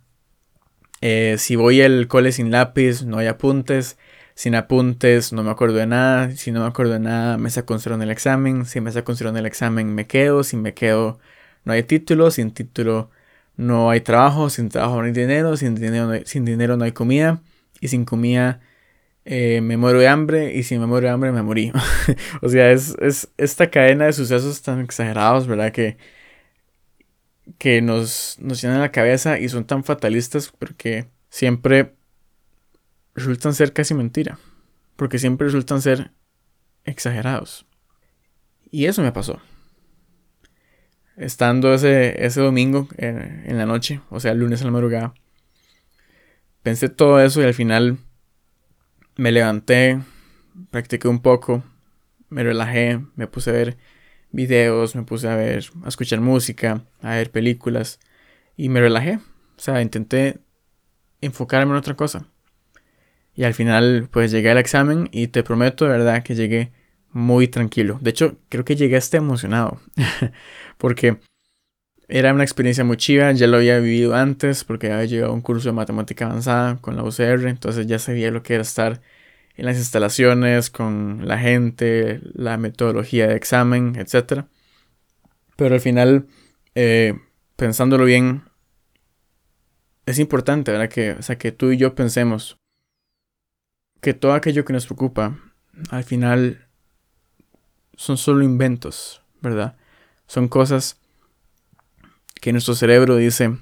eh, 1.01 1.35
si 1.37 1.55
voy 1.55 1.81
al 1.81 2.07
cole 2.07 2.31
sin 2.31 2.49
lápiz, 2.49 3.03
no 3.03 3.17
hay 3.17 3.27
apuntes, 3.27 3.97
sin 4.37 4.53
apuntes, 4.53 5.33
no 5.33 5.43
me 5.43 5.49
acuerdo 5.49 5.77
de 5.77 5.87
nada, 5.87 6.29
si 6.31 6.51
no 6.51 6.61
me 6.61 6.67
acuerdo 6.67 6.93
de 6.93 6.99
nada, 6.99 7.39
me 7.39 7.49
saco 7.49 7.75
en 7.75 8.01
el 8.03 8.11
examen, 8.11 8.65
si 8.65 8.79
me 8.81 8.91
saco 8.91 9.13
en 9.19 9.35
el 9.35 9.47
examen, 9.47 9.95
me 9.95 10.05
quedo, 10.05 10.43
si 10.43 10.57
me 10.57 10.75
quedo, 10.75 11.19
no 11.65 11.73
hay 11.73 11.81
título, 11.83 12.29
sin 12.29 12.51
título 12.51 13.09
no 13.55 13.89
hay 13.89 14.01
trabajo, 14.01 14.51
sin 14.51 14.69
trabajo 14.69 14.97
no 14.99 15.05
hay 15.05 15.11
dinero, 15.11 15.57
sin 15.57 15.73
dinero 15.73 16.05
no 16.05 16.11
hay, 16.11 16.23
sin 16.25 16.45
dinero 16.45 16.77
no 16.77 16.85
hay 16.85 16.91
comida, 16.91 17.41
y 17.81 17.87
sin 17.87 18.05
comida 18.05 18.61
eh, 19.25 19.61
me 19.61 19.75
muero 19.77 19.99
de 19.99 20.07
hambre, 20.07 20.53
y 20.53 20.61
si 20.63 20.77
me 20.77 20.85
muero 20.85 21.07
de 21.07 21.13
hambre 21.13 21.31
me 21.31 21.41
morí. 21.41 21.71
o 22.41 22.49
sea, 22.49 22.71
es, 22.71 22.95
es 23.01 23.29
esta 23.37 23.71
cadena 23.71 24.05
de 24.05 24.13
sucesos 24.13 24.61
tan 24.61 24.81
exagerados, 24.81 25.47
¿verdad? 25.47 25.71
Que, 25.71 25.97
que 27.57 27.81
nos, 27.81 28.37
nos 28.39 28.61
llenan 28.61 28.81
la 28.81 28.91
cabeza 28.91 29.39
y 29.39 29.49
son 29.49 29.65
tan 29.65 29.83
fatalistas 29.83 30.51
porque 30.59 31.07
siempre 31.29 31.97
resultan 33.17 33.53
ser 33.53 33.73
casi 33.73 33.93
mentira. 33.93 34.39
Porque 34.95 35.19
siempre 35.19 35.47
resultan 35.47 35.81
ser 35.81 36.11
exagerados. 36.85 37.65
Y 38.71 38.85
eso 38.85 39.01
me 39.01 39.11
pasó 39.11 39.41
estando 41.17 41.73
ese, 41.73 42.23
ese 42.23 42.39
domingo 42.41 42.87
eh, 42.97 43.43
en 43.45 43.57
la 43.57 43.65
noche, 43.65 44.01
o 44.09 44.19
sea, 44.19 44.31
el 44.31 44.39
lunes 44.39 44.61
a 44.61 44.65
la 44.65 44.71
madrugada, 44.71 45.13
pensé 46.61 46.89
todo 46.89 47.19
eso 47.19 47.41
y 47.41 47.45
al 47.45 47.53
final 47.53 47.97
me 49.17 49.31
levanté, 49.31 49.99
practiqué 50.69 51.07
un 51.07 51.19
poco, 51.19 51.63
me 52.29 52.43
relajé, 52.43 53.01
me 53.15 53.27
puse 53.27 53.49
a 53.49 53.53
ver 53.53 53.77
videos, 54.31 54.95
me 54.95 55.03
puse 55.03 55.27
a 55.27 55.35
ver, 55.35 55.65
a 55.83 55.87
escuchar 55.87 56.21
música, 56.21 56.85
a 57.01 57.15
ver 57.15 57.31
películas 57.31 57.99
y 58.55 58.69
me 58.69 58.79
relajé. 58.79 59.15
O 59.15 59.59
sea, 59.59 59.81
intenté 59.81 60.39
enfocarme 61.21 61.71
en 61.71 61.77
otra 61.77 61.95
cosa. 61.95 62.27
Y 63.37 63.43
al 63.43 63.53
final, 63.53 64.09
pues 64.11 64.31
llegué 64.31 64.49
al 64.49 64.57
examen 64.57 65.09
y 65.11 65.27
te 65.27 65.43
prometo 65.43 65.85
de 65.85 65.91
verdad 65.91 66.23
que 66.23 66.33
llegué 66.33 66.71
muy 67.11 67.47
tranquilo. 67.47 67.99
De 68.01 68.09
hecho, 68.09 68.35
creo 68.49 68.65
que 68.65 68.75
llegué 68.75 68.97
hasta 68.97 69.17
emocionado. 69.17 69.79
porque 70.79 71.19
era 72.07 72.33
una 72.33 72.43
experiencia 72.43 72.83
muy 72.83 72.97
chiva. 72.97 73.31
Ya 73.33 73.45
lo 73.45 73.57
había 73.57 73.77
vivido 73.77 74.15
antes 74.15 74.63
porque 74.63 74.91
había 74.91 75.05
llegado 75.05 75.31
a 75.31 75.35
un 75.35 75.41
curso 75.41 75.69
de 75.69 75.73
matemática 75.73 76.25
avanzada 76.25 76.77
con 76.77 76.95
la 76.95 77.03
UCR. 77.03 77.47
Entonces 77.47 77.85
ya 77.85 77.99
sabía 77.99 78.31
lo 78.31 78.41
que 78.41 78.55
era 78.55 78.63
estar 78.63 79.01
en 79.55 79.65
las 79.65 79.77
instalaciones, 79.77 80.71
con 80.71 81.27
la 81.27 81.37
gente, 81.37 82.21
la 82.33 82.57
metodología 82.57 83.27
de 83.27 83.35
examen, 83.35 83.95
etc. 83.97 84.45
Pero 85.55 85.75
al 85.75 85.81
final, 85.81 86.25
eh, 86.73 87.13
pensándolo 87.55 88.05
bien, 88.05 88.43
es 90.07 90.17
importante, 90.17 90.71
¿verdad? 90.71 90.89
Que, 90.89 91.11
o 91.11 91.21
sea, 91.21 91.37
que 91.37 91.51
tú 91.51 91.71
y 91.71 91.77
yo 91.77 91.93
pensemos 91.93 92.57
que 94.01 94.13
todo 94.13 94.33
aquello 94.33 94.65
que 94.65 94.73
nos 94.73 94.85
preocupa, 94.85 95.37
al 95.89 96.03
final 96.03 96.67
son 97.95 98.17
solo 98.17 98.43
inventos, 98.43 99.21
¿verdad? 99.41 99.75
Son 100.27 100.47
cosas 100.47 100.99
que 102.39 102.51
nuestro 102.51 102.75
cerebro 102.75 103.15
dice, 103.15 103.57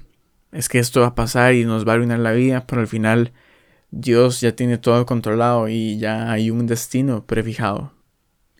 es 0.52 0.68
que 0.68 0.78
esto 0.78 1.00
va 1.00 1.08
a 1.08 1.14
pasar 1.14 1.54
y 1.54 1.64
nos 1.64 1.86
va 1.86 1.92
a 1.92 1.94
arruinar 1.96 2.18
la 2.18 2.32
vida, 2.32 2.66
pero 2.66 2.80
al 2.80 2.86
final 2.86 3.32
Dios 3.90 4.40
ya 4.40 4.52
tiene 4.52 4.78
todo 4.78 5.06
controlado 5.06 5.68
y 5.68 5.98
ya 5.98 6.30
hay 6.30 6.50
un 6.50 6.66
destino 6.66 7.26
prefijado. 7.26 7.92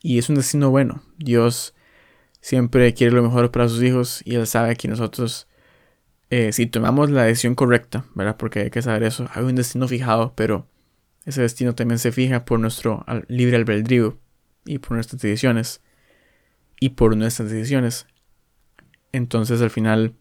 Y 0.01 0.17
es 0.17 0.29
un 0.29 0.35
destino 0.35 0.69
bueno. 0.69 1.01
Dios 1.17 1.73
siempre 2.39 2.93
quiere 2.93 3.15
lo 3.15 3.23
mejor 3.23 3.51
para 3.51 3.67
sus 3.67 3.83
hijos 3.83 4.21
y 4.25 4.35
Él 4.35 4.47
sabe 4.47 4.75
que 4.75 4.87
nosotros, 4.87 5.47
eh, 6.29 6.51
si 6.53 6.65
tomamos 6.65 7.09
la 7.09 7.23
decisión 7.23 7.55
correcta, 7.55 8.05
¿verdad? 8.15 8.37
Porque 8.37 8.61
hay 8.61 8.69
que 8.69 8.81
saber 8.81 9.03
eso, 9.03 9.27
hay 9.33 9.43
un 9.43 9.55
destino 9.55 9.87
fijado, 9.87 10.33
pero 10.35 10.67
ese 11.27 11.41
destino 11.41 11.75
también 11.75 11.99
se 11.99 12.13
fija 12.13 12.45
por 12.45 12.57
nuestro 12.57 13.05
libre 13.27 13.57
albedrío 13.57 14.17
y 14.65 14.79
por 14.79 14.93
nuestras 14.93 15.21
decisiones. 15.21 15.81
Y 16.79 16.91
por 16.91 17.17
nuestras 17.17 17.51
decisiones. 17.51 18.07
Entonces 19.11 19.61
al 19.61 19.69
final 19.69 20.15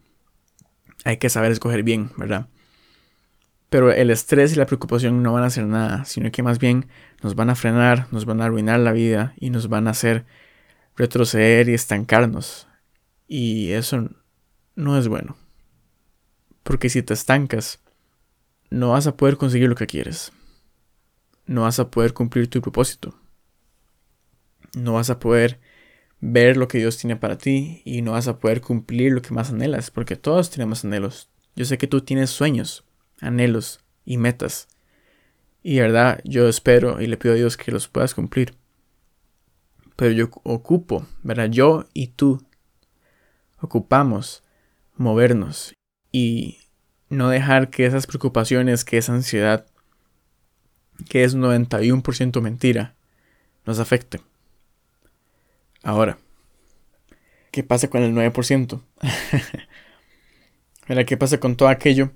hay 1.05 1.19
que 1.19 1.31
saber 1.31 1.53
escoger 1.53 1.85
bien, 1.85 2.11
¿verdad? 2.17 2.49
Pero 3.71 3.93
el 3.93 4.11
estrés 4.11 4.53
y 4.53 4.57
la 4.57 4.67
preocupación 4.67 5.23
no 5.23 5.33
van 5.33 5.45
a 5.45 5.47
hacer 5.47 5.67
nada, 5.67 6.05
sino 6.07 6.33
que 6.33 6.43
más 6.43 6.59
bien 6.59 6.89
nos 7.23 7.37
van 7.37 7.51
a 7.51 7.55
frenar, 7.55 8.09
nos 8.11 8.25
van 8.25 8.41
a 8.41 8.47
arruinar 8.47 8.81
la 8.81 8.91
vida 8.91 9.33
y 9.37 9.51
nos 9.51 9.69
van 9.69 9.87
a 9.87 9.93
hacer 9.93 10.27
retroceder 10.97 11.69
y 11.69 11.75
estancarnos. 11.75 12.67
Y 13.29 13.71
eso 13.71 14.11
no 14.75 14.99
es 14.99 15.07
bueno. 15.07 15.37
Porque 16.65 16.89
si 16.89 17.05
te 17.05 17.15
estancas, 17.15 17.81
no 18.71 18.89
vas 18.91 19.07
a 19.07 19.17
poder 19.17 19.37
conseguir 19.37 19.69
lo 19.69 19.77
que 19.77 19.87
quieres. 19.87 20.33
No 21.47 21.63
vas 21.63 21.79
a 21.79 21.91
poder 21.91 22.13
cumplir 22.13 22.49
tu 22.49 22.61
propósito 22.61 23.15
no 24.77 24.93
vas 24.93 25.11
a 25.11 25.19
poder 25.19 25.59
ver 26.21 26.57
lo 26.57 26.69
que 26.69 26.79
Dios 26.79 26.99
tiene 26.99 27.17
para 27.17 27.39
ti 27.39 27.83
y 27.85 28.03
no 28.03 28.13
vas 28.13 28.29
a 28.29 28.39
poder 28.39 28.61
cumplir 28.61 29.13
lo 29.13 29.23
que 29.23 29.35
más 29.35 29.51
anhelas, 29.51 29.91
porque 29.91 30.17
todos 30.17 30.51
tenemos 30.51 30.85
anhelos. 30.85 31.29
Yo 31.57 31.65
sé 31.65 31.79
que 31.79 31.87
tú 31.87 32.03
tienes 32.03 32.31
sueños, 32.31 32.85
anhelos 33.21 33.81
y 34.05 34.19
metas. 34.19 34.69
Y 35.63 35.81
verdad, 35.81 36.21
yo 36.25 36.49
espero 36.49 37.01
y 37.01 37.07
le 37.07 37.17
pido 37.17 37.35
a 37.35 37.37
Dios 37.37 37.57
que 37.57 37.73
los 37.73 37.89
puedas 37.89 38.15
cumplir. 38.15 38.55
Pero 39.97 40.13
yo 40.13 40.31
ocupo, 40.45 41.07
¿verdad? 41.23 41.49
Yo 41.51 41.87
y 41.95 42.09
tú 42.09 42.47
ocupamos 43.61 44.45
movernos 44.95 45.75
y 46.13 46.59
no 47.09 47.31
dejar 47.31 47.71
que 47.71 47.87
esas 47.87 48.07
preocupaciones, 48.07 48.85
que 48.85 48.99
esa 48.99 49.15
ansiedad, 49.15 49.67
que 51.09 51.25
es 51.25 51.35
91% 51.37 52.41
mentira, 52.41 52.95
nos 53.65 53.79
afecten. 53.79 54.21
Ahora, 55.83 56.19
¿qué 57.51 57.63
pasa 57.63 57.89
con 57.89 58.03
el 58.03 58.15
9%? 58.15 58.83
¿Verdad? 60.89 61.05
¿Qué 61.05 61.17
pasa 61.17 61.39
con 61.39 61.57
todo 61.57 61.69
aquello 61.69 62.13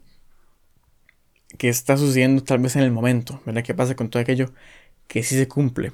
que 1.58 1.68
está 1.68 1.96
sucediendo 1.96 2.42
tal 2.42 2.60
vez 2.60 2.76
en 2.76 2.82
el 2.82 2.92
momento? 2.92 3.42
¿Verdad? 3.44 3.62
¿Qué 3.62 3.74
pasa 3.74 3.96
con 3.96 4.10
todo 4.10 4.22
aquello 4.22 4.52
que 5.08 5.22
sí 5.22 5.36
se 5.36 5.48
cumple? 5.48 5.92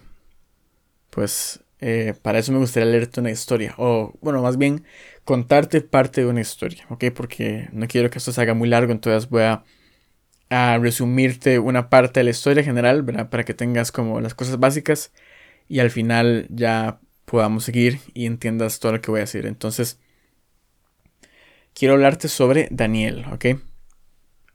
Pues 1.10 1.60
eh, 1.80 2.14
para 2.22 2.38
eso 2.38 2.52
me 2.52 2.58
gustaría 2.58 2.90
leerte 2.90 3.20
una 3.20 3.30
historia, 3.30 3.74
o 3.76 4.14
bueno, 4.22 4.40
más 4.42 4.56
bien 4.56 4.84
contarte 5.24 5.82
parte 5.82 6.22
de 6.22 6.26
una 6.26 6.40
historia, 6.40 6.86
¿ok? 6.88 7.04
Porque 7.14 7.68
no 7.72 7.86
quiero 7.86 8.08
que 8.08 8.18
esto 8.18 8.32
se 8.32 8.40
haga 8.40 8.54
muy 8.54 8.68
largo, 8.68 8.92
entonces 8.92 9.28
voy 9.28 9.42
a, 9.42 9.62
a 10.50 10.78
resumirte 10.78 11.58
una 11.58 11.88
parte 11.88 12.20
de 12.20 12.24
la 12.24 12.30
historia 12.30 12.62
general, 12.62 13.02
¿verdad? 13.02 13.28
Para 13.30 13.44
que 13.44 13.54
tengas 13.54 13.90
como 13.92 14.20
las 14.20 14.34
cosas 14.34 14.58
básicas 14.58 15.12
y 15.68 15.80
al 15.80 15.90
final 15.90 16.46
ya 16.50 17.00
podamos 17.24 17.64
seguir 17.64 18.00
y 18.14 18.26
entiendas 18.26 18.78
todo 18.78 18.92
lo 18.92 19.00
que 19.00 19.10
voy 19.10 19.18
a 19.18 19.22
decir. 19.22 19.46
Entonces, 19.46 19.98
quiero 21.74 21.94
hablarte 21.94 22.28
sobre 22.28 22.68
Daniel, 22.70 23.24
¿ok? 23.32 23.46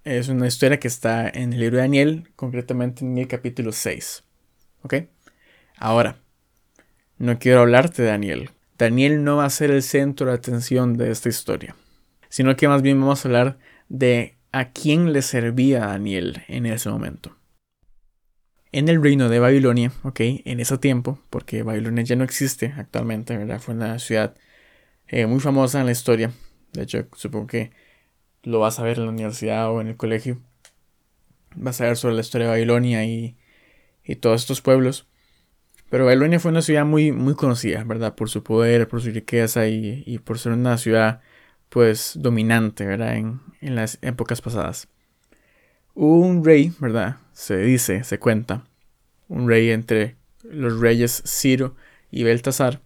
Es 0.04 0.30
una 0.30 0.48
historia 0.48 0.80
que 0.80 0.88
está 0.88 1.30
en 1.30 1.54
el 1.54 1.60
libro 1.60 1.78
de 1.78 1.84
Daniel, 1.84 2.32
concretamente 2.36 3.06
en 3.06 3.18
el 3.18 3.28
capítulo 3.28 3.72
6, 3.72 4.24
¿ok? 4.84 4.96
Ahora, 5.78 6.18
no 7.18 7.38
quiero 7.38 7.62
hablarte 7.62 8.02
de 8.02 8.08
Daniel. 8.08 8.50
Daniel 8.80 9.24
no 9.24 9.38
va 9.38 9.46
a 9.46 9.50
ser 9.52 9.70
el 9.70 9.84
centro 9.84 10.28
de 10.28 10.34
atención 10.34 10.98
de 10.98 11.12
esta 11.12 11.30
historia, 11.30 11.76
sino 12.30 12.56
que 12.56 12.68
más 12.68 12.82
bien 12.82 13.00
vamos 13.00 13.24
a 13.24 13.28
hablar 13.28 13.60
de 13.90 14.38
a 14.52 14.72
quién 14.72 15.14
le 15.14 15.22
servía 15.22 15.80
Daniel 15.80 16.44
en 16.48 16.66
ese 16.66 16.90
momento. 16.90 17.36
En 18.74 18.88
el 18.88 19.02
reino 19.04 19.28
de 19.28 19.40
Babilonia, 19.40 19.92
ok, 20.04 20.20
en 20.22 20.60
ese 20.60 20.78
tiempo, 20.78 21.20
porque 21.30 21.64
Babilonia 21.64 22.04
ya 22.04 22.16
no 22.16 22.24
existe 22.24 22.74
actualmente, 22.78 23.36
¿verdad? 23.36 23.60
Fue 23.60 23.74
una 23.74 24.00
ciudad 24.00 24.36
eh, 25.08 25.26
muy 25.26 25.42
famosa 25.42 25.82
en 25.82 25.88
la 25.88 25.92
historia. 25.92 26.32
De 26.72 26.84
hecho, 26.84 27.06
supongo 27.16 27.48
que 27.48 27.72
lo 28.44 28.60
vas 28.60 28.80
a 28.80 28.84
ver 28.84 28.98
en 28.98 29.06
la 29.06 29.12
universidad 29.12 29.70
o 29.72 29.82
en 29.82 29.88
el 29.88 29.98
colegio. 29.98 30.40
Vas 31.56 31.82
a 31.82 31.86
ver 31.86 31.98
sobre 31.98 32.16
la 32.16 32.22
historia 32.22 32.48
de 32.48 32.54
Babilonia 32.54 33.04
y, 33.04 33.36
y 34.06 34.16
todos 34.16 34.42
estos 34.42 34.62
pueblos. 34.62 35.08
Pero 35.90 36.06
Babilonia 36.06 36.40
fue 36.40 36.52
una 36.52 36.62
ciudad 36.62 36.86
muy, 36.86 37.12
muy 37.12 37.36
conocida, 37.36 37.84
¿verdad? 37.84 38.16
Por 38.16 38.30
su 38.30 38.42
poder, 38.44 38.88
por 38.88 39.02
su 39.02 39.12
riqueza 39.12 39.68
y, 39.68 40.04
y 40.06 40.20
por 40.20 40.40
ser 40.40 40.54
una 40.54 40.78
ciudad, 40.78 41.22
pues, 41.72 42.16
dominante, 42.20 42.86
¿verdad? 42.86 43.16
En, 43.16 43.40
en 43.62 43.76
las 43.76 43.98
épocas 44.02 44.42
pasadas. 44.42 44.90
Un 45.94 46.44
rey, 46.44 46.74
¿verdad? 46.80 47.18
Se 47.32 47.58
dice, 47.58 48.04
se 48.04 48.20
cuenta. 48.20 48.66
Un 49.30 49.48
rey 49.48 49.72
entre 49.72 50.18
los 50.44 50.82
reyes 50.82 51.24
Ciro 51.26 51.78
y 52.12 52.24
Beltasar, 52.24 52.82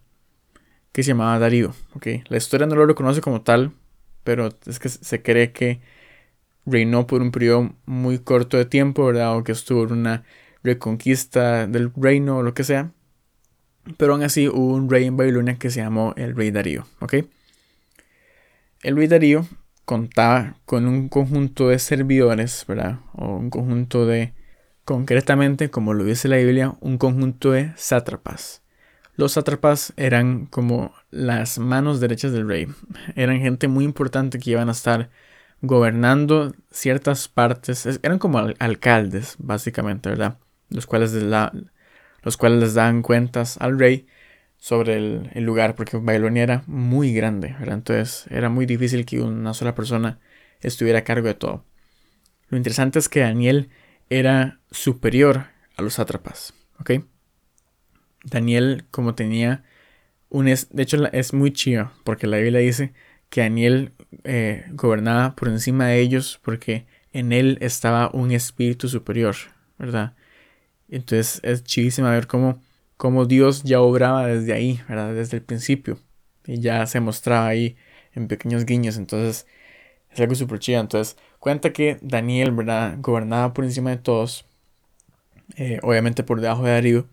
que 0.92 1.02
se 1.02 1.08
llamaba 1.08 1.40
Darío. 1.40 1.74
¿okay? 1.94 2.22
La 2.28 2.36
historia 2.36 2.68
no 2.68 2.76
lo 2.76 2.86
reconoce 2.86 3.20
como 3.20 3.42
tal, 3.42 3.72
pero 4.22 4.50
es 4.66 4.78
que 4.78 4.88
se 4.88 5.20
cree 5.20 5.50
que 5.50 5.80
reinó 6.64 7.08
por 7.08 7.22
un 7.22 7.32
periodo 7.32 7.74
muy 7.86 8.20
corto 8.20 8.56
de 8.56 8.66
tiempo, 8.66 9.06
¿verdad? 9.06 9.36
O 9.36 9.42
que 9.42 9.52
estuvo 9.52 9.82
en 9.82 9.92
una 9.92 10.24
reconquista 10.62 11.66
del 11.66 11.92
reino 11.96 12.38
o 12.38 12.42
lo 12.44 12.54
que 12.54 12.62
sea. 12.62 12.92
Pero 13.96 14.12
aún 14.12 14.22
así 14.22 14.46
hubo 14.48 14.74
un 14.74 14.88
rey 14.88 15.06
en 15.06 15.16
Babilonia 15.16 15.58
que 15.58 15.70
se 15.70 15.80
llamó 15.80 16.14
el 16.16 16.36
rey 16.36 16.52
Darío, 16.52 16.86
¿ok? 17.00 17.14
El 18.86 18.94
rey 18.94 19.08
Darío 19.08 19.44
contaba 19.84 20.58
con 20.64 20.86
un 20.86 21.08
conjunto 21.08 21.70
de 21.70 21.80
servidores, 21.80 22.64
¿verdad? 22.68 23.00
O 23.14 23.34
un 23.34 23.50
conjunto 23.50 24.06
de, 24.06 24.32
concretamente, 24.84 25.70
como 25.70 25.92
lo 25.92 26.04
dice 26.04 26.28
la 26.28 26.36
Biblia, 26.36 26.76
un 26.78 26.96
conjunto 26.96 27.50
de 27.50 27.72
sátrapas. 27.74 28.62
Los 29.16 29.32
sátrapas 29.32 29.92
eran 29.96 30.46
como 30.46 30.94
las 31.10 31.58
manos 31.58 31.98
derechas 31.98 32.30
del 32.30 32.46
rey. 32.46 32.68
Eran 33.16 33.40
gente 33.40 33.66
muy 33.66 33.84
importante 33.84 34.38
que 34.38 34.52
iban 34.52 34.68
a 34.68 34.72
estar 34.72 35.10
gobernando 35.62 36.54
ciertas 36.70 37.26
partes. 37.26 37.86
Eran 38.04 38.20
como 38.20 38.38
alcaldes, 38.38 39.34
básicamente, 39.40 40.10
¿verdad? 40.10 40.38
Los 40.70 40.86
cuales, 40.86 41.12
los 42.22 42.36
cuales 42.36 42.60
les 42.60 42.74
daban 42.74 43.02
cuentas 43.02 43.58
al 43.58 43.80
rey 43.80 44.06
sobre 44.66 44.96
el, 44.96 45.44
lugar, 45.44 45.76
porque 45.76 45.96
Babilonia 45.96 46.42
era 46.42 46.64
muy 46.66 47.14
grande. 47.14 47.54
Entonces 47.60 48.26
era 48.30 48.48
muy 48.48 48.66
difícil 48.66 49.06
que 49.06 49.20
una 49.20 49.54
sola 49.54 49.76
persona 49.76 50.18
estuviera 50.60 50.98
a 50.98 51.04
cargo 51.04 51.28
de 51.28 51.34
todo. 51.34 51.64
Lo 52.48 52.56
interesante 52.56 52.98
es 52.98 53.08
que 53.08 53.20
Daniel 53.20 53.70
era 54.10 54.58
superior 54.72 55.44
a 55.76 55.82
los 55.82 55.94
sátrapas, 55.94 56.52
¿ok? 56.80 57.04
Daniel, 58.24 58.86
como 58.90 59.14
tenía 59.14 59.62
un... 60.30 60.48
Es, 60.48 60.68
de 60.70 60.82
hecho, 60.82 61.12
es 61.12 61.32
muy 61.32 61.52
chido, 61.52 61.92
porque 62.02 62.26
la 62.26 62.38
Biblia 62.38 62.58
dice 62.58 62.92
que 63.30 63.42
Daniel 63.42 63.92
eh, 64.24 64.64
gobernaba 64.72 65.36
por 65.36 65.46
encima 65.46 65.86
de 65.86 66.00
ellos 66.00 66.40
porque 66.42 66.86
en 67.12 67.32
él 67.32 67.56
estaba 67.60 68.10
un 68.12 68.32
espíritu 68.32 68.88
superior, 68.88 69.36
¿verdad? 69.78 70.16
Entonces 70.88 71.38
es 71.44 71.62
chidísimo 71.62 72.08
ver 72.08 72.26
cómo, 72.26 72.60
cómo 72.96 73.26
Dios 73.26 73.62
ya 73.62 73.80
obraba 73.80 74.26
desde 74.26 74.52
ahí, 74.52 74.80
¿verdad? 74.88 75.14
Desde 75.14 75.38
el 75.38 75.42
principio. 75.42 75.98
Y 76.46 76.60
ya 76.60 76.86
se 76.86 77.00
mostraba 77.00 77.46
ahí 77.48 77.76
en 78.14 78.28
pequeños 78.28 78.64
guiños. 78.64 78.96
Entonces 78.96 79.46
es 80.10 80.20
algo 80.20 80.34
súper 80.34 80.58
chido. 80.58 80.80
Entonces 80.80 81.16
cuenta 81.38 81.72
que 81.72 81.98
Daniel, 82.02 82.52
¿verdad? 82.52 82.96
Gobernaba 83.00 83.52
por 83.52 83.64
encima 83.64 83.90
de 83.90 83.98
todos. 83.98 84.46
Eh, 85.56 85.78
obviamente 85.82 86.22
por 86.22 86.40
debajo 86.40 86.64
de 86.64 86.72
Darío. 86.72 87.06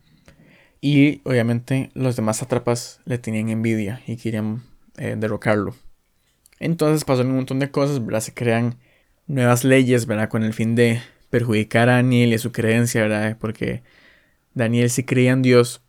Y 0.82 1.22
obviamente 1.24 1.92
los 1.94 2.16
demás 2.16 2.42
atrapas 2.42 3.00
le 3.06 3.18
tenían 3.18 3.50
envidia 3.50 4.02
y 4.06 4.18
querían 4.18 4.64
eh, 4.98 5.16
derrocarlo. 5.18 5.76
Entonces 6.60 7.06
pasaron 7.06 7.32
un 7.32 7.38
montón 7.38 7.60
de 7.60 7.72
cosas. 7.72 8.02
Se 8.24 8.34
crean 8.34 8.76
nuevas 9.28 9.64
leyes, 9.64 10.06
¿verdad? 10.06 10.30
Con 10.30 10.44
el 10.44 10.54
fin 10.54 10.76
de 10.76 11.02
perjudicar 11.30 11.90
a 11.90 11.96
Daniel 11.96 12.32
y 12.32 12.36
a 12.36 12.40
su 12.40 12.52
creencia, 12.52 13.02
¿verdad? 13.02 13.38
Porque 13.40 13.82
Daniel 14.54 14.90
sí 14.90 15.04
creía 15.04 15.32
en 15.32 15.42
Dios, 15.42 15.82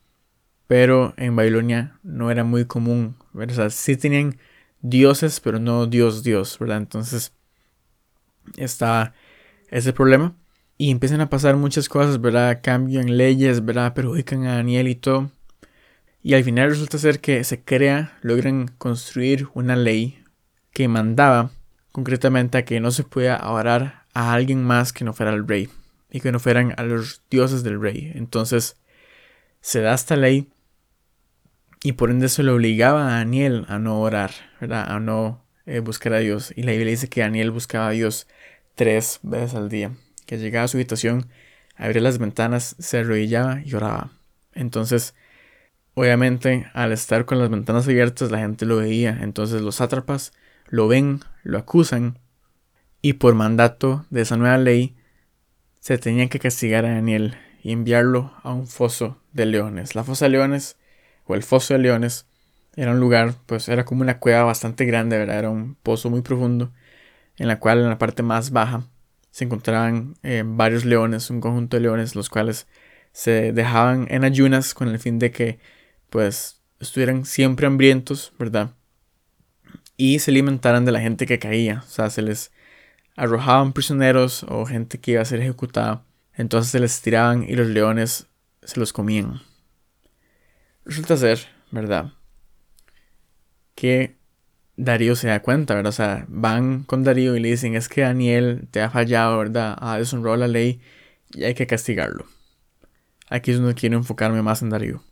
pero 0.66 1.14
en 1.16 1.36
Babilonia 1.36 1.98
no 2.02 2.30
era 2.30 2.44
muy 2.44 2.64
común, 2.64 3.16
¿verdad? 3.32 3.52
O 3.52 3.56
sea, 3.56 3.70
sí 3.70 3.96
tenían 3.96 4.38
dioses, 4.80 5.40
pero 5.40 5.58
no 5.58 5.86
Dios, 5.86 6.22
Dios, 6.22 6.58
¿verdad? 6.58 6.78
Entonces 6.78 7.32
está 8.56 9.14
ese 9.70 9.92
problema. 9.92 10.34
Y 10.76 10.90
empiezan 10.90 11.20
a 11.20 11.30
pasar 11.30 11.56
muchas 11.56 11.88
cosas, 11.88 12.20
¿verdad? 12.20 12.60
Cambian 12.62 13.16
leyes, 13.16 13.64
¿verdad? 13.64 13.94
Perjudican 13.94 14.46
a 14.46 14.56
Daniel 14.56 14.88
y 14.88 14.96
todo. 14.96 15.30
Y 16.22 16.34
al 16.34 16.42
final 16.42 16.70
resulta 16.70 16.98
ser 16.98 17.20
que 17.20 17.44
se 17.44 17.62
crea, 17.62 18.18
logran 18.22 18.68
construir 18.78 19.48
una 19.54 19.76
ley 19.76 20.18
que 20.72 20.88
mandaba 20.88 21.50
concretamente 21.92 22.58
a 22.58 22.64
que 22.64 22.80
no 22.80 22.90
se 22.90 23.04
pueda 23.04 23.48
orar 23.48 24.04
a 24.14 24.32
alguien 24.32 24.64
más 24.64 24.92
que 24.92 25.04
no 25.04 25.12
fuera 25.12 25.32
el 25.32 25.46
rey 25.46 25.68
y 26.14 26.20
que 26.20 26.30
no 26.30 26.38
fueran 26.38 26.74
a 26.76 26.84
los 26.84 27.22
dioses 27.28 27.64
del 27.64 27.80
rey. 27.80 28.12
Entonces 28.14 28.76
se 29.60 29.80
da 29.80 29.94
esta 29.94 30.14
ley 30.14 30.48
y 31.82 31.94
por 31.94 32.12
ende 32.12 32.28
se 32.28 32.44
le 32.44 32.52
obligaba 32.52 33.08
a 33.08 33.18
Daniel 33.18 33.66
a 33.66 33.80
no 33.80 34.00
orar, 34.00 34.30
¿verdad? 34.60 34.92
A 34.92 35.00
no 35.00 35.44
eh, 35.66 35.80
buscar 35.80 36.12
a 36.12 36.20
Dios. 36.20 36.52
Y 36.54 36.62
la 36.62 36.70
Biblia 36.70 36.92
dice 36.92 37.08
que 37.08 37.22
Daniel 37.22 37.50
buscaba 37.50 37.88
a 37.88 37.90
Dios 37.90 38.28
tres 38.76 39.18
veces 39.24 39.56
al 39.56 39.68
día 39.68 39.90
que 40.24 40.38
llegaba 40.38 40.66
a 40.66 40.68
su 40.68 40.76
habitación, 40.76 41.26
abría 41.74 42.00
las 42.00 42.18
ventanas, 42.18 42.76
se 42.78 42.98
arrodillaba 42.98 43.60
y 43.64 43.74
oraba. 43.74 44.12
Entonces, 44.52 45.16
obviamente, 45.94 46.70
al 46.74 46.92
estar 46.92 47.24
con 47.24 47.40
las 47.40 47.50
ventanas 47.50 47.88
abiertas, 47.88 48.30
la 48.30 48.38
gente 48.38 48.66
lo 48.66 48.76
veía. 48.76 49.18
Entonces, 49.20 49.62
los 49.62 49.74
sátrapas 49.74 50.32
lo 50.68 50.86
ven, 50.86 51.22
lo 51.42 51.58
acusan, 51.58 52.20
y 53.02 53.14
por 53.14 53.34
mandato 53.34 54.06
de 54.10 54.20
esa 54.22 54.36
nueva 54.36 54.58
ley, 54.58 54.94
se 55.84 55.98
tenía 55.98 56.30
que 56.30 56.38
castigar 56.38 56.86
a 56.86 56.94
Daniel 56.94 57.36
y 57.62 57.70
enviarlo 57.70 58.32
a 58.42 58.54
un 58.54 58.66
foso 58.66 59.20
de 59.34 59.44
leones. 59.44 59.94
La 59.94 60.02
fosa 60.02 60.24
de 60.24 60.30
leones, 60.30 60.78
o 61.26 61.34
el 61.34 61.42
foso 61.42 61.74
de 61.74 61.80
leones, 61.80 62.26
era 62.74 62.92
un 62.92 63.00
lugar, 63.00 63.34
pues 63.44 63.68
era 63.68 63.84
como 63.84 64.00
una 64.00 64.18
cueva 64.18 64.44
bastante 64.44 64.86
grande, 64.86 65.18
¿verdad? 65.18 65.40
Era 65.40 65.50
un 65.50 65.74
pozo 65.74 66.08
muy 66.08 66.22
profundo, 66.22 66.72
en 67.36 67.48
la 67.48 67.60
cual 67.60 67.80
en 67.80 67.90
la 67.90 67.98
parte 67.98 68.22
más 68.22 68.50
baja 68.50 68.88
se 69.30 69.44
encontraban 69.44 70.14
eh, 70.22 70.42
varios 70.46 70.86
leones, 70.86 71.28
un 71.28 71.42
conjunto 71.42 71.76
de 71.76 71.82
leones, 71.82 72.14
los 72.14 72.30
cuales 72.30 72.66
se 73.12 73.52
dejaban 73.52 74.06
en 74.08 74.24
ayunas 74.24 74.72
con 74.72 74.88
el 74.88 74.98
fin 74.98 75.18
de 75.18 75.32
que 75.32 75.58
pues 76.08 76.62
estuvieran 76.80 77.26
siempre 77.26 77.66
hambrientos, 77.66 78.32
¿verdad? 78.38 78.70
Y 79.98 80.20
se 80.20 80.30
alimentaran 80.30 80.86
de 80.86 80.92
la 80.92 81.00
gente 81.00 81.26
que 81.26 81.38
caía, 81.38 81.82
o 81.84 81.90
sea, 81.90 82.08
se 82.08 82.22
les 82.22 82.52
arrojaban 83.16 83.72
prisioneros 83.72 84.44
o 84.48 84.66
gente 84.66 84.98
que 85.00 85.12
iba 85.12 85.22
a 85.22 85.26
ser 85.26 85.40
ejecutada, 85.40 86.04
entonces 86.34 86.72
se 86.72 86.80
les 86.80 87.00
tiraban 87.00 87.44
y 87.44 87.54
los 87.54 87.68
leones 87.68 88.26
se 88.62 88.80
los 88.80 88.92
comían. 88.92 89.40
Resulta 90.84 91.16
ser, 91.16 91.46
¿verdad? 91.70 92.12
Que 93.74 94.16
Darío 94.76 95.14
se 95.16 95.28
da 95.28 95.40
cuenta, 95.40 95.74
¿verdad? 95.74 95.90
O 95.90 95.92
sea, 95.92 96.26
van 96.28 96.82
con 96.84 97.04
Darío 97.04 97.36
y 97.36 97.40
le 97.40 97.50
dicen, 97.50 97.74
es 97.74 97.88
que 97.88 98.02
Daniel 98.02 98.66
te 98.70 98.80
ha 98.82 98.90
fallado, 98.90 99.38
¿verdad? 99.38 99.76
Ha 99.80 99.98
deshonrado 99.98 100.36
la 100.36 100.48
ley 100.48 100.80
y 101.32 101.44
hay 101.44 101.54
que 101.54 101.66
castigarlo. 101.66 102.26
Aquí 103.28 103.52
es 103.52 103.58
donde 103.58 103.74
quiero 103.74 103.96
enfocarme 103.96 104.42
más 104.42 104.62
en 104.62 104.70
Darío. 104.70 105.02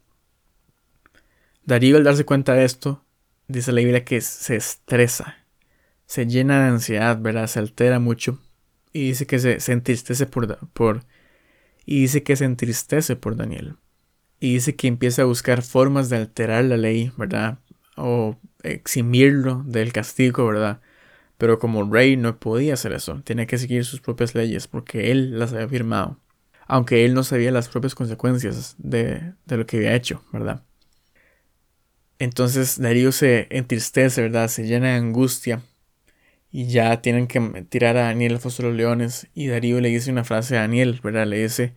Darío 1.65 1.97
al 1.97 2.05
darse 2.05 2.25
cuenta 2.25 2.55
de 2.55 2.65
esto, 2.65 3.05
dice 3.47 3.71
la 3.73 3.81
Biblia 3.81 4.05
que 4.05 4.21
se 4.21 4.57
estresa, 4.57 5.37
se 6.07 6.27
llena 6.27 6.63
de 6.63 6.71
ansiedad, 6.71 7.19
¿verdad? 7.21 7.47
Se 7.47 7.59
altera 7.59 7.99
mucho 7.99 8.39
y 8.93 9.09
dice 9.09 9.27
que 9.27 9.39
se, 9.39 9.73
entristece 9.73 10.27
por, 10.27 10.59
por... 10.69 11.05
Y 11.85 12.03
dice 12.03 12.23
que 12.23 12.37
se 12.37 12.45
entristece 12.45 13.17
por 13.17 13.37
Daniel. 13.37 13.77
Y 14.39 14.55
dice 14.55 14.77
que 14.77 14.89
empieza 14.89 15.23
a 15.23 15.27
buscar 15.27 15.63
formas 15.63 16.09
de 16.09 16.17
alterar 16.17 16.65
la 16.65 16.77
ley, 16.77 17.13
¿verdad? 17.17 17.59
O 17.97 18.39
eximirlo 18.63 19.63
del 19.67 19.93
castigo, 19.93 20.47
¿verdad? 20.47 20.81
Pero 21.39 21.59
como 21.59 21.91
rey 21.91 22.17
no 22.17 22.39
podía 22.39 22.75
hacer 22.75 22.93
eso, 22.93 23.21
tenía 23.25 23.47
que 23.47 23.59
seguir 23.59 23.85
sus 23.85 24.01
propias 24.01 24.35
leyes 24.35 24.69
porque 24.69 25.11
él 25.11 25.39
las 25.39 25.53
había 25.53 25.69
firmado, 25.69 26.21
aunque 26.69 27.05
él 27.05 27.15
no 27.15 27.25
sabía 27.25 27.51
las 27.51 27.69
propias 27.69 27.97
consecuencias 27.97 28.77
de, 28.79 29.33
lo 29.47 29.67
que 29.67 29.79
había 29.79 29.95
hecho, 29.95 30.25
¿verdad? 30.33 30.63
Entonces 32.21 32.81
Darío 32.81 33.11
se 33.11 33.49
entristece, 33.51 34.23
¿verdad? 34.23 34.47
Se 34.47 34.67
llena 34.67 34.91
de 34.91 34.95
angustia 34.95 35.63
y 36.53 36.67
ya 36.67 37.03
tienen 37.03 37.27
que 37.27 37.41
tirar 37.69 37.97
a 37.97 38.05
Daniel 38.05 38.35
al 38.35 38.41
foso 38.41 38.63
de 38.63 38.69
los 38.69 38.77
leones 38.77 39.29
y 39.35 39.49
Darío 39.49 39.81
le 39.81 39.89
dice 39.89 40.13
una 40.13 40.25
frase 40.25 40.57
a 40.57 40.61
Daniel, 40.61 41.01
¿verdad? 41.03 41.27
Le 41.27 41.43
dice, 41.43 41.75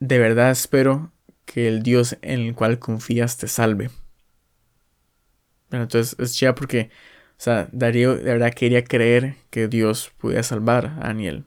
de 0.00 0.18
verdad 0.18 0.50
espero 0.50 1.12
que 1.44 1.68
el 1.68 1.82
Dios 1.82 2.16
en 2.22 2.40
el 2.40 2.54
cual 2.54 2.78
confías 2.78 3.36
te 3.36 3.48
salve 3.48 3.90
entonces 5.82 6.16
es 6.18 6.34
chida 6.34 6.54
porque 6.54 6.90
O 7.38 7.42
sea, 7.44 7.68
Darío 7.72 8.16
de 8.16 8.22
verdad 8.22 8.52
quería 8.54 8.84
creer 8.84 9.36
que 9.50 9.68
Dios 9.68 10.12
podía 10.18 10.42
salvar 10.42 10.86
a 10.86 11.08
Daniel. 11.08 11.44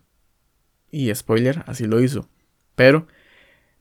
Y 0.91 1.13
spoiler, 1.13 1.63
así 1.67 1.85
lo 1.85 2.01
hizo. 2.01 2.29
Pero 2.75 3.07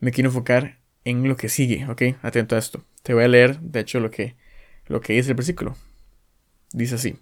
me 0.01 0.13
quiero 0.13 0.31
enfocar 0.31 0.79
en 1.05 1.29
lo 1.29 1.37
que 1.37 1.49
sigue, 1.49 1.87
¿ok? 1.89 2.03
Atento 2.23 2.57
a 2.57 2.59
esto. 2.59 2.85
Te 3.03 3.15
voy 3.15 3.25
a 3.25 3.29
leer, 3.29 3.61
de 3.61 3.81
hecho, 3.81 4.01
lo 4.01 4.11
que, 4.11 4.37
lo 4.87 5.01
que 5.01 5.15
dice 5.15 5.31
el 5.31 5.37
versículo. 5.37 5.77
Dice 6.73 6.97
así. 6.97 7.19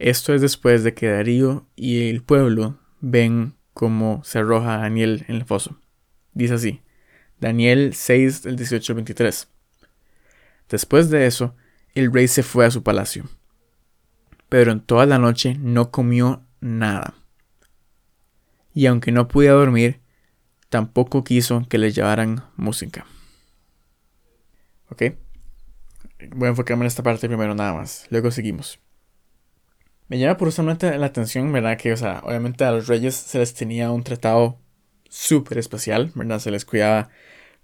Esto 0.00 0.32
es 0.32 0.40
después 0.40 0.82
de 0.82 0.94
que 0.94 1.08
Darío 1.08 1.66
y 1.76 2.08
el 2.08 2.22
pueblo 2.22 2.78
ven 3.02 3.54
cómo 3.74 4.22
se 4.24 4.38
arroja 4.38 4.76
a 4.76 4.78
Daniel 4.78 5.26
en 5.28 5.36
el 5.36 5.44
foso. 5.44 5.78
Dice 6.32 6.54
así. 6.54 6.80
Daniel 7.38 7.92
6 7.92 8.44
del 8.44 8.56
18 8.56 8.92
al 8.92 8.94
23. 8.96 9.48
Después 10.70 11.10
de 11.10 11.26
eso, 11.26 11.54
el 11.94 12.10
rey 12.10 12.28
se 12.28 12.42
fue 12.42 12.64
a 12.64 12.70
su 12.70 12.82
palacio. 12.82 13.28
Pero 14.48 14.72
en 14.72 14.80
toda 14.80 15.04
la 15.04 15.18
noche 15.18 15.58
no 15.60 15.90
comió 15.90 16.46
nada. 16.60 17.12
Y 18.72 18.86
aunque 18.86 19.12
no 19.12 19.28
podía 19.28 19.52
dormir, 19.52 20.00
tampoco 20.70 21.24
quiso 21.24 21.66
que 21.68 21.76
le 21.76 21.92
llevaran 21.92 22.42
música. 22.56 23.04
¿Ok? 24.88 25.02
Voy 26.34 26.46
a 26.46 26.50
enfocarme 26.50 26.84
en 26.84 26.86
esta 26.86 27.02
parte 27.02 27.28
primero 27.28 27.54
nada 27.54 27.74
más. 27.74 28.06
Luego 28.08 28.30
seguimos. 28.30 28.80
Me 30.10 30.18
llama 30.18 30.36
personalmente 30.36 30.98
la 30.98 31.06
atención, 31.06 31.52
¿verdad? 31.52 31.78
Que, 31.78 31.92
o 31.92 31.96
sea, 31.96 32.20
obviamente 32.24 32.64
a 32.64 32.72
los 32.72 32.88
reyes 32.88 33.14
se 33.14 33.38
les 33.38 33.54
tenía 33.54 33.92
un 33.92 34.02
tratado 34.02 34.58
súper 35.08 35.58
especial, 35.58 36.10
¿verdad? 36.16 36.40
Se 36.40 36.50
les 36.50 36.64
cuidaba 36.64 37.10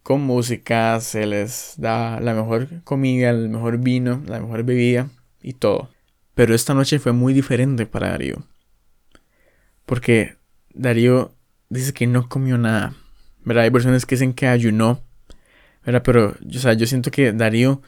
con 0.05 0.21
música, 0.21 1.01
se 1.01 1.27
les 1.27 1.75
da 1.77 2.21
la 2.21 2.35
mejor 2.35 2.85
comida, 2.85 3.31
el 3.31 3.49
mejor 3.49 3.79
vino, 3.79 4.23
la 4.29 4.39
mejor 4.39 4.63
bebida 4.63 5.09
y 5.43 5.55
todo. 5.55 5.91
Pero 6.37 6.55
esta 6.55 6.73
noche 6.73 7.01
fue 7.01 7.11
muy 7.11 7.35
diferente 7.35 7.85
para 7.85 8.11
Darío. 8.11 8.47
Porque 9.85 10.37
Darío 10.73 11.35
dice 11.69 11.93
que 11.93 12.07
no 12.07 12.29
comió 12.29 12.59
nada. 12.59 12.95
¿Verdad? 13.45 13.65
Hay 13.65 13.71
personas 13.73 14.07
que 14.07 14.15
dicen 14.15 14.35
que 14.35 14.47
ayunó. 14.47 15.01
¿Verdad? 15.85 16.05
Pero 16.05 16.37
o 16.49 16.59
sea, 16.61 16.75
yo 16.75 16.87
siento 16.87 17.11
que 17.11 17.33
Darío 17.33 17.83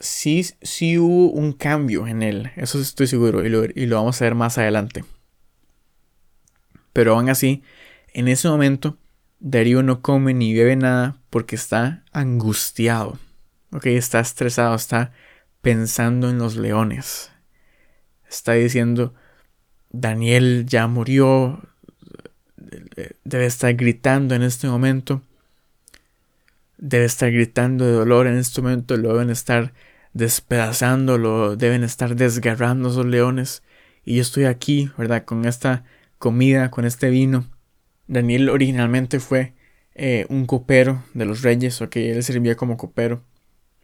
sí, 0.00 0.46
sí 0.62 0.98
hubo 0.98 1.30
un 1.30 1.52
cambio 1.52 2.06
en 2.06 2.22
él. 2.22 2.50
Eso 2.56 2.80
estoy 2.80 3.06
seguro. 3.06 3.44
Y 3.44 3.48
lo, 3.48 3.64
y 3.64 3.86
lo 3.86 3.96
vamos 3.96 4.20
a 4.20 4.24
ver 4.24 4.34
más 4.34 4.58
adelante. 4.58 5.04
Pero 6.92 7.14
aún 7.14 7.28
así, 7.28 7.62
en 8.12 8.28
ese 8.28 8.48
momento 8.48 8.96
Darío 9.40 9.82
no 9.82 10.02
come 10.02 10.34
ni 10.34 10.52
bebe 10.52 10.76
nada 10.76 11.16
porque 11.30 11.54
está 11.54 12.02
angustiado. 12.12 13.18
Ok, 13.70 13.86
está 13.86 14.20
estresado, 14.20 14.74
está 14.74 15.12
pensando 15.60 16.30
en 16.30 16.38
los 16.38 16.56
leones. 16.56 17.30
Está 18.28 18.52
diciendo, 18.54 19.14
Daniel 19.90 20.66
ya 20.66 20.86
murió, 20.86 21.62
debe 23.24 23.46
estar 23.46 23.74
gritando 23.74 24.34
en 24.34 24.42
este 24.42 24.66
momento. 24.66 25.22
Debe 26.78 27.04
estar 27.04 27.30
gritando 27.30 27.84
de 27.84 27.92
dolor 27.92 28.26
en 28.26 28.36
este 28.38 28.60
momento, 28.60 28.96
lo 28.96 29.12
deben 29.12 29.30
estar 29.30 29.72
despedazándolo, 30.18 31.56
deben 31.56 31.84
estar 31.84 32.16
desgarrando 32.16 32.90
esos 32.90 33.06
leones. 33.06 33.62
Y 34.04 34.16
yo 34.16 34.22
estoy 34.22 34.44
aquí, 34.44 34.90
¿verdad? 34.98 35.24
Con 35.24 35.46
esta 35.46 35.84
comida, 36.18 36.70
con 36.70 36.84
este 36.84 37.10
vino 37.10 37.46
Daniel 38.08 38.48
originalmente 38.48 39.20
fue 39.20 39.54
eh, 39.94 40.26
un 40.30 40.46
copero 40.46 41.04
de 41.14 41.26
los 41.26 41.42
reyes, 41.42 41.80
o 41.82 41.90
que 41.90 42.10
él 42.12 42.22
servía 42.24 42.56
como 42.56 42.76
copero. 42.76 43.22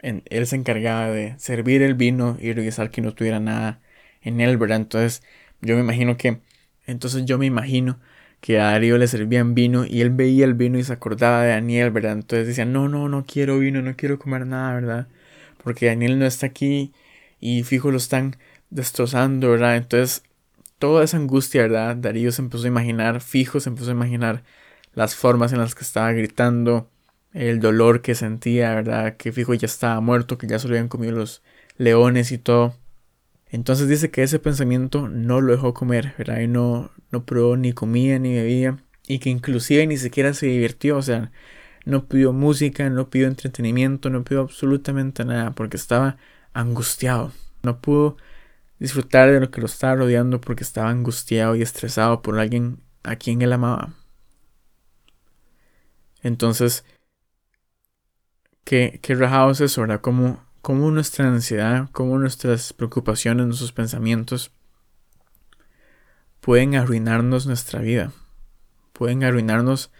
él 0.02 0.46
se 0.46 0.56
encargaba 0.56 1.08
de 1.10 1.38
servir 1.38 1.82
el 1.82 1.94
vino 1.94 2.36
y 2.40 2.52
revisar 2.52 2.90
que 2.90 3.02
no 3.02 3.14
tuviera 3.14 3.40
nada 3.40 3.80
en 4.22 4.40
él, 4.40 4.56
¿verdad? 4.58 4.78
Entonces, 4.78 5.22
yo 5.60 5.76
me 5.76 5.82
imagino 5.82 6.16
que, 6.16 6.40
entonces 6.86 7.24
yo 7.26 7.38
me 7.38 7.46
imagino 7.46 8.00
que 8.40 8.60
a 8.60 8.64
Darío 8.72 8.98
le 8.98 9.08
servían 9.08 9.54
vino 9.54 9.86
y 9.86 10.02
él 10.02 10.10
veía 10.10 10.44
el 10.44 10.54
vino 10.54 10.78
y 10.78 10.84
se 10.84 10.92
acordaba 10.92 11.42
de 11.42 11.50
Daniel, 11.50 11.90
¿verdad? 11.90 12.12
Entonces 12.12 12.46
decía, 12.48 12.64
no, 12.66 12.88
no, 12.88 13.08
no 13.08 13.24
quiero 13.26 13.58
vino, 13.58 13.82
no 13.82 13.96
quiero 13.96 14.18
comer 14.18 14.46
nada, 14.46 14.74
¿verdad? 14.74 15.08
Porque 15.64 15.86
Daniel 15.86 16.18
no 16.18 16.26
está 16.26 16.46
aquí 16.46 16.92
y 17.40 17.64
fijo 17.64 17.90
lo 17.90 17.96
están 17.96 18.36
destrozando, 18.70 19.50
¿verdad? 19.50 19.76
Entonces 19.76 20.22
toda 20.78 21.04
esa 21.04 21.16
angustia, 21.16 21.62
¿verdad? 21.62 21.96
Darío 21.96 22.30
se 22.30 22.42
empezó 22.42 22.64
a 22.64 22.68
imaginar, 22.68 23.20
fijo 23.20 23.60
se 23.60 23.70
empezó 23.70 23.90
a 23.90 23.94
imaginar 23.94 24.44
las 24.94 25.14
formas 25.16 25.52
en 25.52 25.58
las 25.58 25.74
que 25.74 25.82
estaba 25.84 26.12
gritando, 26.12 26.90
el 27.32 27.60
dolor 27.60 28.02
que 28.02 28.14
sentía, 28.14 28.74
¿verdad? 28.74 29.16
Que 29.16 29.32
fijo 29.32 29.54
ya 29.54 29.66
estaba 29.66 30.00
muerto, 30.00 30.38
que 30.38 30.46
ya 30.46 30.58
se 30.58 30.68
lo 30.68 30.74
habían 30.74 30.88
comido 30.88 31.16
los 31.16 31.42
leones 31.78 32.32
y 32.32 32.38
todo. 32.38 32.76
Entonces 33.50 33.88
dice 33.88 34.10
que 34.10 34.22
ese 34.22 34.38
pensamiento 34.38 35.08
no 35.08 35.40
lo 35.40 35.52
dejó 35.52 35.74
comer, 35.74 36.14
¿verdad? 36.18 36.40
Y 36.40 36.48
no, 36.48 36.90
no 37.10 37.24
probó 37.24 37.56
ni 37.56 37.72
comida 37.72 38.18
ni 38.18 38.34
bebía. 38.34 38.78
Y 39.06 39.18
que 39.18 39.30
inclusive 39.30 39.86
ni 39.86 39.96
siquiera 39.96 40.34
se 40.34 40.46
divirtió, 40.46 40.96
o 40.96 41.02
sea, 41.02 41.30
no 41.84 42.06
pidió 42.08 42.32
música, 42.32 42.88
no 42.90 43.10
pidió 43.10 43.26
entretenimiento, 43.28 44.10
no 44.10 44.24
pidió 44.24 44.42
absolutamente 44.42 45.24
nada, 45.24 45.52
porque 45.52 45.76
estaba 45.76 46.16
angustiado. 46.52 47.32
No 47.62 47.80
pudo 47.80 48.16
disfrutar 48.78 49.30
de 49.30 49.40
lo 49.40 49.50
que 49.50 49.60
lo 49.60 49.66
estaba 49.66 49.96
rodeando 49.96 50.40
porque 50.40 50.64
estaba 50.64 50.90
angustiado 50.90 51.56
y 51.56 51.62
estresado 51.62 52.22
por 52.22 52.38
alguien 52.38 52.80
a 53.02 53.16
quien 53.16 53.42
él 53.42 53.52
amaba. 53.52 53.94
Entonces, 56.22 56.84
¿qué, 58.64 58.98
qué 59.02 59.14
rajado 59.14 59.50
es 59.50 59.60
eso, 59.60 59.82
verdad? 59.82 60.00
Como, 60.00 60.42
como 60.62 60.90
nuestra 60.90 61.28
ansiedad, 61.28 61.88
como 61.92 62.18
nuestras 62.18 62.72
preocupaciones, 62.72 63.46
nuestros 63.46 63.72
pensamientos 63.72 64.50
pueden 66.40 66.74
arruinarnos 66.74 67.46
nuestra 67.46 67.80
vida, 67.80 68.12
pueden 68.92 69.24
arruinarnos 69.24 69.90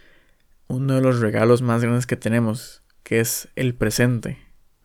uno 0.67 0.95
de 0.95 1.01
los 1.01 1.19
regalos 1.19 1.61
más 1.61 1.81
grandes 1.81 2.07
que 2.07 2.15
tenemos, 2.15 2.81
que 3.03 3.19
es 3.19 3.49
el 3.55 3.75
presente, 3.75 4.37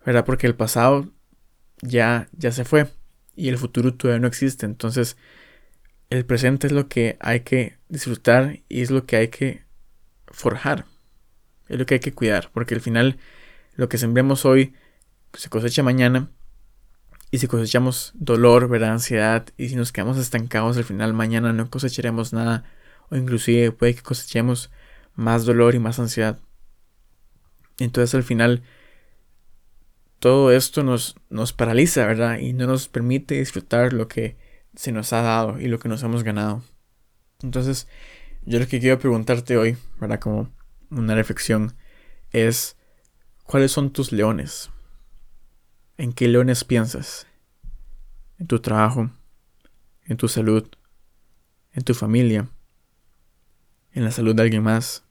¿verdad? 0.04 0.24
Porque 0.24 0.46
el 0.46 0.54
pasado 0.54 1.08
ya, 1.82 2.28
ya 2.32 2.52
se 2.52 2.64
fue 2.64 2.88
y 3.34 3.48
el 3.48 3.58
futuro 3.58 3.94
todavía 3.94 4.20
no 4.20 4.28
existe. 4.28 4.66
Entonces, 4.66 5.16
el 6.10 6.26
presente 6.26 6.66
es 6.66 6.72
lo 6.72 6.88
que 6.88 7.16
hay 7.20 7.40
que 7.40 7.78
disfrutar 7.88 8.60
y 8.68 8.82
es 8.82 8.90
lo 8.90 9.06
que 9.06 9.16
hay 9.16 9.28
que 9.28 9.64
forjar. 10.26 10.86
Es 11.68 11.78
lo 11.78 11.86
que 11.86 11.94
hay 11.94 12.00
que 12.00 12.12
cuidar, 12.12 12.50
porque 12.52 12.74
al 12.74 12.80
final 12.80 13.18
lo 13.76 13.88
que 13.88 13.96
sembremos 13.96 14.44
hoy 14.44 14.74
se 15.34 15.48
cosecha 15.48 15.82
mañana. 15.82 16.30
Y 17.30 17.38
si 17.38 17.46
cosechamos 17.46 18.12
dolor, 18.16 18.68
¿verdad? 18.68 18.90
ansiedad, 18.90 19.46
y 19.56 19.68
si 19.68 19.76
nos 19.76 19.92
quedamos 19.92 20.18
estancados 20.18 20.76
al 20.76 20.84
final 20.84 21.14
mañana 21.14 21.52
no 21.52 21.70
cosecharemos 21.70 22.32
nada, 22.32 22.64
o 23.08 23.16
inclusive 23.16 23.70
puede 23.70 23.94
que 23.94 24.02
cosechemos 24.02 24.70
más 25.14 25.44
dolor 25.44 25.74
y 25.74 25.78
más 25.78 25.98
ansiedad. 25.98 26.38
Entonces 27.78 28.14
al 28.14 28.22
final 28.22 28.62
todo 30.18 30.52
esto 30.52 30.82
nos, 30.84 31.16
nos 31.30 31.52
paraliza, 31.52 32.06
¿verdad? 32.06 32.38
Y 32.38 32.52
no 32.52 32.66
nos 32.66 32.88
permite 32.88 33.36
disfrutar 33.36 33.92
lo 33.92 34.06
que 34.06 34.36
se 34.74 34.92
nos 34.92 35.12
ha 35.12 35.22
dado 35.22 35.58
y 35.58 35.66
lo 35.66 35.78
que 35.78 35.88
nos 35.88 36.02
hemos 36.02 36.22
ganado. 36.22 36.62
Entonces, 37.42 37.88
yo 38.42 38.58
lo 38.58 38.66
que 38.66 38.80
quiero 38.80 38.98
preguntarte 38.98 39.56
hoy, 39.56 39.78
¿verdad? 39.98 40.20
Como 40.20 40.52
una 40.90 41.14
reflexión, 41.14 41.74
es, 42.32 42.76
¿cuáles 43.44 43.72
son 43.72 43.92
tus 43.92 44.12
leones? 44.12 44.70
¿En 45.96 46.12
qué 46.12 46.28
leones 46.28 46.64
piensas? 46.64 47.26
¿En 48.38 48.46
tu 48.46 48.60
trabajo? 48.60 49.10
¿En 50.04 50.16
tu 50.16 50.28
salud? 50.28 50.68
¿En 51.72 51.82
tu 51.82 51.94
familia? 51.94 52.48
¿En 53.92 54.04
la 54.04 54.10
salud 54.10 54.34
de 54.34 54.42
alguien 54.42 54.62
más? 54.62 55.04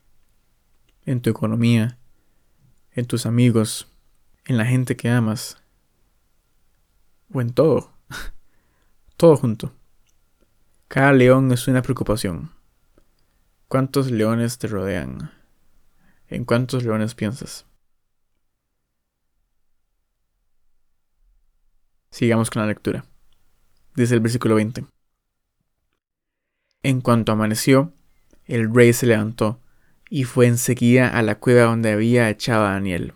¿En 1.06 1.22
tu 1.22 1.30
economía? 1.30 1.98
¿En 2.92 3.06
tus 3.06 3.26
amigos? 3.26 3.90
en 4.50 4.58
la 4.58 4.66
gente 4.66 4.98
que 4.98 5.10
amas 5.10 5.62
o 7.32 7.40
en 7.40 7.54
todo. 7.54 7.94
todo 9.16 9.38
junto. 9.38 9.76
Cada 10.88 11.14
león 11.14 11.52
es 11.52 11.68
una 11.68 11.84
preocupación. 11.84 12.52
¿Cuántos 13.68 14.10
leones 14.10 14.58
te 14.58 14.68
rodean? 14.68 15.32
¿En 16.28 16.46
cuántos 16.46 16.84
leones 16.84 17.14
piensas? 17.14 17.68
Sigamos 22.10 22.50
con 22.50 22.64
la 22.64 22.68
lectura. 22.68 23.06
Dice 23.96 24.16
el 24.16 24.20
versículo 24.20 24.56
20. 24.56 24.84
En 26.82 27.02
cuanto 27.02 27.32
amaneció, 27.32 27.94
el 28.50 28.74
rey 28.74 28.94
se 28.94 29.06
levantó 29.06 29.62
y 30.10 30.24
fue 30.24 30.48
enseguida 30.48 31.08
a 31.08 31.22
la 31.22 31.36
cueva 31.36 31.66
donde 31.66 31.92
había 31.92 32.30
echado 32.30 32.66
a 32.66 32.72
Daniel. 32.72 33.14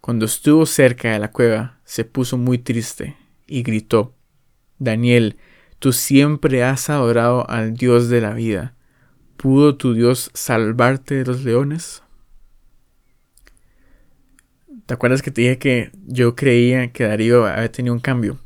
Cuando 0.00 0.24
estuvo 0.24 0.64
cerca 0.64 1.12
de 1.12 1.18
la 1.18 1.30
cueva, 1.30 1.80
se 1.84 2.04
puso 2.04 2.38
muy 2.38 2.56
triste 2.56 3.16
y 3.46 3.62
gritó, 3.62 4.14
Daniel, 4.78 5.36
tú 5.78 5.92
siempre 5.92 6.64
has 6.64 6.88
adorado 6.88 7.48
al 7.50 7.74
Dios 7.74 8.08
de 8.08 8.22
la 8.22 8.32
vida. 8.32 8.74
¿Pudo 9.36 9.76
tu 9.76 9.92
Dios 9.92 10.30
salvarte 10.32 11.16
de 11.16 11.24
los 11.26 11.44
leones? 11.44 12.02
¿Te 14.86 14.94
acuerdas 14.94 15.20
que 15.20 15.30
te 15.30 15.42
dije 15.42 15.58
que 15.58 15.90
yo 16.06 16.34
creía 16.34 16.90
que 16.90 17.04
Darío 17.04 17.46
había 17.46 17.70
tenido 17.70 17.94
un 17.94 18.00
cambio? 18.00 18.38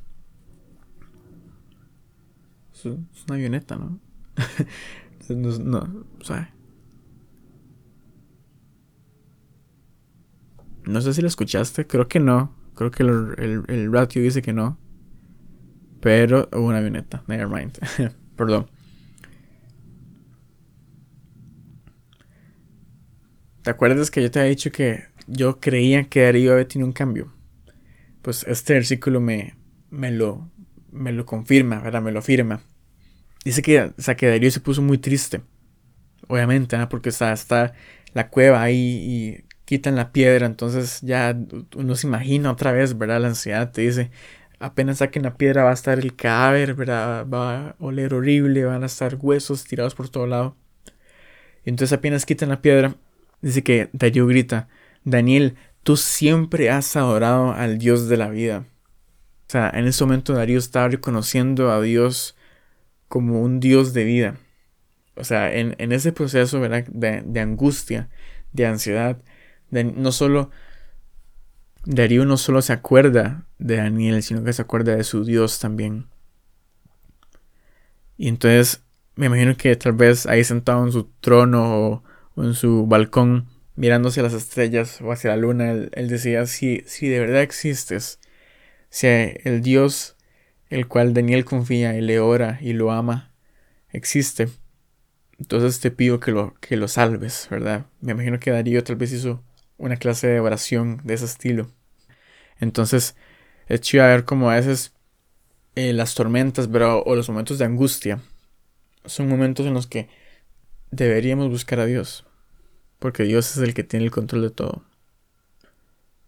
es 2.74 2.84
una 2.84 3.36
avioneta, 3.36 3.76
¿no? 3.76 4.00
no, 5.36 5.58
no. 5.58 6.06
No 10.84 11.00
sé 11.00 11.14
si 11.14 11.22
lo 11.22 11.28
escuchaste, 11.28 11.86
creo 11.86 12.08
que 12.08 12.20
no. 12.20 12.54
Creo 12.74 12.90
que 12.90 13.02
el, 13.02 13.64
el, 13.68 13.92
ratio 13.92 14.22
dice 14.22 14.42
que 14.42 14.52
no. 14.52 14.78
Pero 16.00 16.48
hubo 16.52 16.66
una 16.66 16.78
avioneta, 16.78 17.22
nevermind. 17.28 17.78
Perdón. 18.36 18.66
¿Te 23.62 23.70
acuerdas 23.70 24.10
que 24.10 24.22
yo 24.22 24.30
te 24.30 24.40
había 24.40 24.50
dicho 24.50 24.72
que 24.72 25.04
yo 25.28 25.60
creía 25.60 26.04
que 26.04 26.22
Darío 26.22 26.52
había 26.52 26.66
tenido 26.66 26.86
un 26.86 26.92
cambio? 26.92 27.32
Pues 28.22 28.44
este 28.48 28.74
versículo 28.74 29.20
me, 29.20 29.54
me, 29.90 30.10
lo, 30.10 30.50
me 30.90 31.12
lo 31.12 31.24
confirma, 31.26 31.78
¿verdad? 31.80 32.02
Me 32.02 32.10
lo 32.10 32.18
afirma. 32.18 32.62
Dice 33.44 33.62
que, 33.62 33.80
o 33.80 33.92
sea, 33.98 34.14
Darío 34.20 34.50
se 34.50 34.60
puso 34.60 34.82
muy 34.82 34.98
triste. 34.98 35.42
Obviamente. 36.28 36.76
Porque 36.88 37.08
está, 37.08 37.32
está 37.32 37.74
la 38.14 38.28
cueva 38.28 38.62
ahí 38.62 38.76
y 38.76 39.44
quitan 39.64 39.96
la 39.96 40.12
piedra. 40.12 40.46
Entonces 40.46 41.00
ya 41.02 41.36
uno 41.76 41.94
se 41.94 42.06
imagina 42.06 42.50
otra 42.50 42.72
vez, 42.72 42.96
¿verdad? 42.96 43.20
La 43.20 43.28
ansiedad 43.28 43.72
te 43.72 43.82
dice, 43.82 44.10
apenas 44.62 44.98
saquen 44.98 45.24
la 45.24 45.34
piedra 45.34 45.64
va 45.64 45.70
a 45.70 45.74
estar 45.74 45.98
el 45.98 46.14
cadáver, 46.14 46.74
¿verdad? 46.74 47.26
Va 47.26 47.68
a 47.68 47.76
oler 47.78 48.14
horrible, 48.14 48.64
van 48.64 48.82
a 48.82 48.86
estar 48.86 49.16
huesos 49.20 49.64
tirados 49.64 49.94
por 49.94 50.08
todo 50.08 50.26
lado. 50.26 50.56
Y 51.64 51.70
entonces 51.70 51.96
apenas 51.96 52.26
quitan 52.26 52.48
la 52.48 52.62
piedra, 52.62 52.94
dice 53.40 53.62
que 53.62 53.88
Darío 53.92 54.26
grita, 54.26 54.68
Daniel, 55.04 55.56
tú 55.82 55.96
siempre 55.96 56.70
has 56.70 56.96
adorado 56.96 57.52
al 57.52 57.78
Dios 57.78 58.08
de 58.08 58.16
la 58.16 58.30
vida. 58.30 58.64
O 59.48 59.52
sea, 59.52 59.70
en 59.74 59.86
ese 59.86 60.04
momento 60.04 60.32
Darío 60.32 60.58
estaba 60.58 60.88
reconociendo 60.88 61.70
a 61.70 61.80
Dios 61.80 62.36
como 63.12 63.42
un 63.42 63.60
Dios 63.60 63.92
de 63.92 64.04
vida. 64.04 64.38
O 65.16 65.24
sea, 65.24 65.54
en, 65.54 65.92
ese 65.92 66.12
proceso. 66.12 66.58
De, 66.60 67.40
angustia, 67.40 68.08
de 68.54 68.64
ansiedad, 68.64 69.18
no 69.70 70.12
solo 70.12 70.48
Darío 71.84 72.24
no 72.24 72.38
solo 72.38 72.62
se 72.62 72.72
acuerda 72.72 73.44
de 73.58 73.76
Daniel, 73.76 74.22
sino 74.22 74.42
que 74.42 74.54
se 74.54 74.62
acuerda 74.62 74.96
de 74.96 75.04
su 75.04 75.26
Dios 75.26 75.58
también. 75.58 76.06
Y 78.16 78.28
entonces 78.28 78.82
me 79.14 79.26
imagino 79.26 79.58
que 79.58 79.76
tal 79.76 79.92
vez 79.92 80.24
ahí 80.24 80.42
sentado 80.42 80.82
en 80.82 80.92
su 80.92 81.04
trono 81.20 82.02
o, 82.34 82.42
en 82.42 82.54
su 82.54 82.86
balcón, 82.86 83.46
mirando 83.76 84.08
hacia 84.08 84.22
las 84.22 84.32
estrellas 84.32 85.02
o 85.02 85.12
hacia 85.12 85.32
la 85.32 85.36
luna, 85.36 85.70
él, 85.70 85.90
él, 85.92 86.08
decía, 86.08 86.46
si, 86.46 86.82
si 86.86 87.08
de 87.10 87.20
verdad 87.20 87.42
existes, 87.42 88.20
si 88.88 89.06
el 89.06 89.60
Dios 89.60 90.16
el 90.72 90.88
cual 90.88 91.12
Daniel 91.12 91.44
confía 91.44 91.96
y 91.96 92.00
le 92.00 92.18
ora 92.18 92.58
y 92.60 92.72
lo 92.72 92.92
ama, 92.92 93.32
existe, 93.90 94.48
entonces 95.38 95.80
te 95.80 95.90
pido 95.90 96.18
que 96.20 96.30
lo, 96.30 96.54
que 96.60 96.76
lo 96.76 96.88
salves, 96.88 97.48
¿verdad? 97.50 97.86
Me 98.00 98.12
imagino 98.12 98.40
que 98.40 98.50
Darío 98.50 98.82
tal 98.82 98.96
vez 98.96 99.12
hizo 99.12 99.42
una 99.76 99.96
clase 99.96 100.28
de 100.28 100.40
oración 100.40 101.00
de 101.04 101.14
ese 101.14 101.24
estilo. 101.24 101.70
Entonces, 102.60 103.16
es 103.66 103.80
chido 103.80 104.04
ver 104.04 104.24
cómo 104.24 104.50
a 104.50 104.54
veces 104.54 104.94
eh, 105.74 105.92
las 105.92 106.14
tormentas, 106.14 106.70
¿verdad? 106.70 107.02
O 107.04 107.16
los 107.16 107.28
momentos 107.28 107.58
de 107.58 107.64
angustia 107.64 108.20
son 109.04 109.28
momentos 109.28 109.66
en 109.66 109.74
los 109.74 109.86
que 109.86 110.08
deberíamos 110.90 111.50
buscar 111.50 111.80
a 111.80 111.86
Dios. 111.86 112.24
Porque 112.98 113.24
Dios 113.24 113.50
es 113.56 113.62
el 113.62 113.74
que 113.74 113.84
tiene 113.84 114.04
el 114.06 114.12
control 114.12 114.42
de 114.42 114.50
todo. 114.50 114.84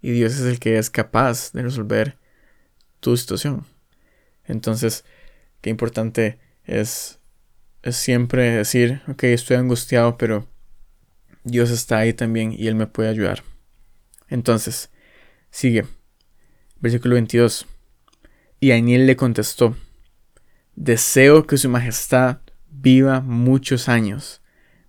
Y 0.02 0.10
Dios 0.10 0.34
es 0.34 0.40
el 0.40 0.58
que 0.58 0.76
es 0.76 0.90
capaz 0.90 1.52
de 1.52 1.62
resolver 1.62 2.18
tu 3.00 3.16
situación. 3.16 3.64
Entonces, 4.46 5.04
qué 5.60 5.70
importante 5.70 6.38
es 6.64 7.20
es 7.84 7.96
siempre 7.96 8.50
decir, 8.50 9.02
ok, 9.08 9.24
estoy 9.24 9.58
angustiado, 9.58 10.16
pero 10.16 10.48
Dios 11.44 11.70
está 11.70 11.98
ahí 11.98 12.14
también 12.14 12.54
y 12.56 12.66
Él 12.66 12.76
me 12.76 12.86
puede 12.86 13.10
ayudar. 13.10 13.44
Entonces, 14.28 14.90
sigue. 15.50 15.84
Versículo 16.80 17.14
22. 17.14 17.66
Y 18.58 18.70
Daniel 18.70 19.06
le 19.06 19.16
contestó, 19.16 19.76
Deseo 20.74 21.46
que 21.46 21.58
su 21.58 21.68
majestad 21.68 22.38
viva 22.70 23.20
muchos 23.20 23.90
años. 23.90 24.40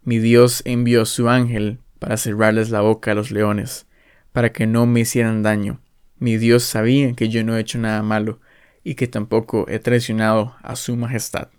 Mi 0.02 0.20
Dios 0.20 0.62
envió 0.64 1.04
su 1.04 1.28
ángel 1.28 1.80
para 2.00 2.16
cerrarles 2.16 2.70
la 2.70 2.80
boca 2.80 3.12
a 3.12 3.16
los 3.16 3.30
leones, 3.30 3.88
para 4.32 4.54
que 4.54 4.68
no 4.68 4.86
me 4.86 5.02
hicieran 5.02 5.44
daño. 5.44 5.82
Mi 6.18 6.38
Dios 6.38 6.64
sabía 6.64 7.12
que 7.14 7.28
yo 7.28 7.44
no 7.44 7.58
he 7.58 7.60
hecho 7.60 7.78
nada 7.78 8.02
malo 8.04 8.40
y 8.86 8.94
que 8.94 9.08
tampoco 9.08 9.66
he 9.68 9.80
traicionado 9.80 10.56
a 10.62 10.78
su 10.78 10.96
majestad. 10.96 11.50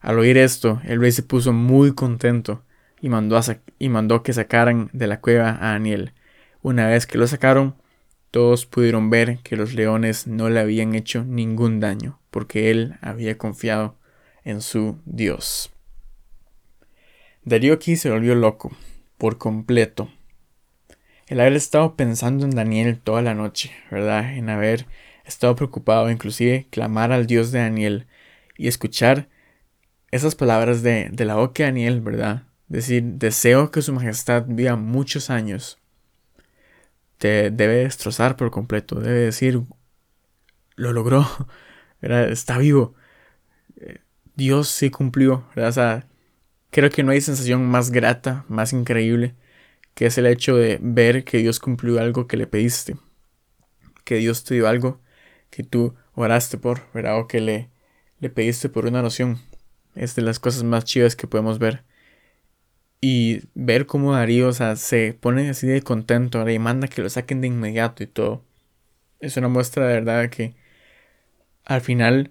Al 0.00 0.18
oír 0.18 0.36
esto, 0.36 0.80
el 0.84 1.00
rey 1.00 1.10
se 1.10 1.22
puso 1.22 1.52
muy 1.54 1.94
contento 1.94 2.62
y 3.00 3.08
mandó, 3.08 3.40
y 3.78 3.88
mandó 3.88 4.22
que 4.22 4.34
sacaran 4.34 4.90
de 4.92 5.06
la 5.06 5.20
cueva 5.20 5.56
a 5.60 5.72
Daniel. 5.72 6.12
Una 6.60 6.86
vez 6.88 7.06
que 7.06 7.16
lo 7.16 7.26
sacaron, 7.26 7.74
todos 8.30 8.66
pudieron 8.66 9.08
ver 9.08 9.38
que 9.38 9.56
los 9.56 9.72
leones 9.72 10.26
no 10.26 10.50
le 10.50 10.60
habían 10.60 10.94
hecho 10.94 11.24
ningún 11.24 11.80
daño, 11.80 12.20
porque 12.30 12.70
él 12.70 12.96
había 13.00 13.38
confiado 13.38 13.96
en 14.44 14.60
su 14.60 14.98
Dios. 15.06 15.72
Darío 17.44 17.72
aquí 17.72 17.96
se 17.96 18.10
volvió 18.10 18.34
loco, 18.34 18.76
por 19.16 19.38
completo. 19.38 20.10
El 21.28 21.40
haber 21.40 21.54
estado 21.54 21.96
pensando 21.96 22.44
en 22.44 22.50
Daniel 22.50 23.00
toda 23.00 23.22
la 23.22 23.34
noche, 23.34 23.72
¿verdad? 23.90 24.36
En 24.36 24.50
haber 24.50 24.86
estado 25.26 25.54
preocupado, 25.56 26.10
inclusive 26.10 26.66
clamar 26.70 27.12
al 27.12 27.26
Dios 27.26 27.52
de 27.52 27.60
Daniel 27.60 28.06
y 28.56 28.68
escuchar 28.68 29.28
esas 30.10 30.34
palabras 30.34 30.82
de, 30.82 31.08
de 31.10 31.24
la 31.24 31.34
boca 31.34 31.64
de 31.64 31.70
Daniel, 31.70 32.00
¿verdad? 32.00 32.44
Decir, 32.68 33.02
deseo 33.02 33.70
que 33.70 33.82
su 33.82 33.92
majestad 33.92 34.44
viva 34.46 34.76
muchos 34.76 35.30
años. 35.30 35.78
Te 37.18 37.50
debe 37.50 37.76
destrozar 37.76 38.36
por 38.36 38.50
completo. 38.50 39.00
Debe 39.00 39.20
decir, 39.20 39.62
lo 40.76 40.92
logró. 40.92 41.26
Está 42.00 42.58
vivo. 42.58 42.94
Eh, 43.76 43.98
Dios 44.34 44.68
sí 44.68 44.90
cumplió. 44.90 45.46
¿verdad? 45.54 45.70
O 45.70 45.72
sea, 45.72 46.08
creo 46.70 46.90
que 46.90 47.02
no 47.02 47.12
hay 47.12 47.20
sensación 47.20 47.66
más 47.66 47.90
grata, 47.90 48.44
más 48.48 48.72
increíble, 48.72 49.34
que 49.94 50.06
es 50.06 50.18
el 50.18 50.26
hecho 50.26 50.56
de 50.56 50.78
ver 50.82 51.24
que 51.24 51.38
Dios 51.38 51.60
cumplió 51.60 52.00
algo 52.00 52.26
que 52.26 52.36
le 52.36 52.46
pediste. 52.46 52.96
Que 54.04 54.16
Dios 54.16 54.44
te 54.44 54.54
dio 54.54 54.68
algo 54.68 55.00
que 55.50 55.62
tú 55.62 55.94
oraste 56.14 56.58
por, 56.58 56.82
¿verdad? 56.92 57.18
O 57.18 57.26
que 57.26 57.40
le, 57.40 57.70
le 58.20 58.30
pediste 58.30 58.68
por 58.68 58.86
una 58.86 59.00
oración 59.00 59.38
es 59.96 60.14
de 60.14 60.22
las 60.22 60.38
cosas 60.38 60.62
más 60.62 60.84
chidas 60.84 61.16
que 61.16 61.26
podemos 61.26 61.58
ver. 61.58 61.82
Y 63.00 63.42
ver 63.54 63.86
cómo 63.86 64.12
Darío 64.12 64.52
se 64.52 65.18
pone 65.20 65.50
así 65.50 65.66
de 65.66 65.82
contento 65.82 66.48
y 66.48 66.58
manda 66.58 66.88
que 66.88 67.02
lo 67.02 67.10
saquen 67.10 67.40
de 67.40 67.48
inmediato 67.48 68.02
y 68.02 68.06
todo. 68.06 68.44
Es 69.20 69.36
una 69.36 69.48
muestra 69.48 69.86
de 69.86 69.94
verdad 69.94 70.30
que 70.30 70.54
al 71.64 71.80
final 71.80 72.30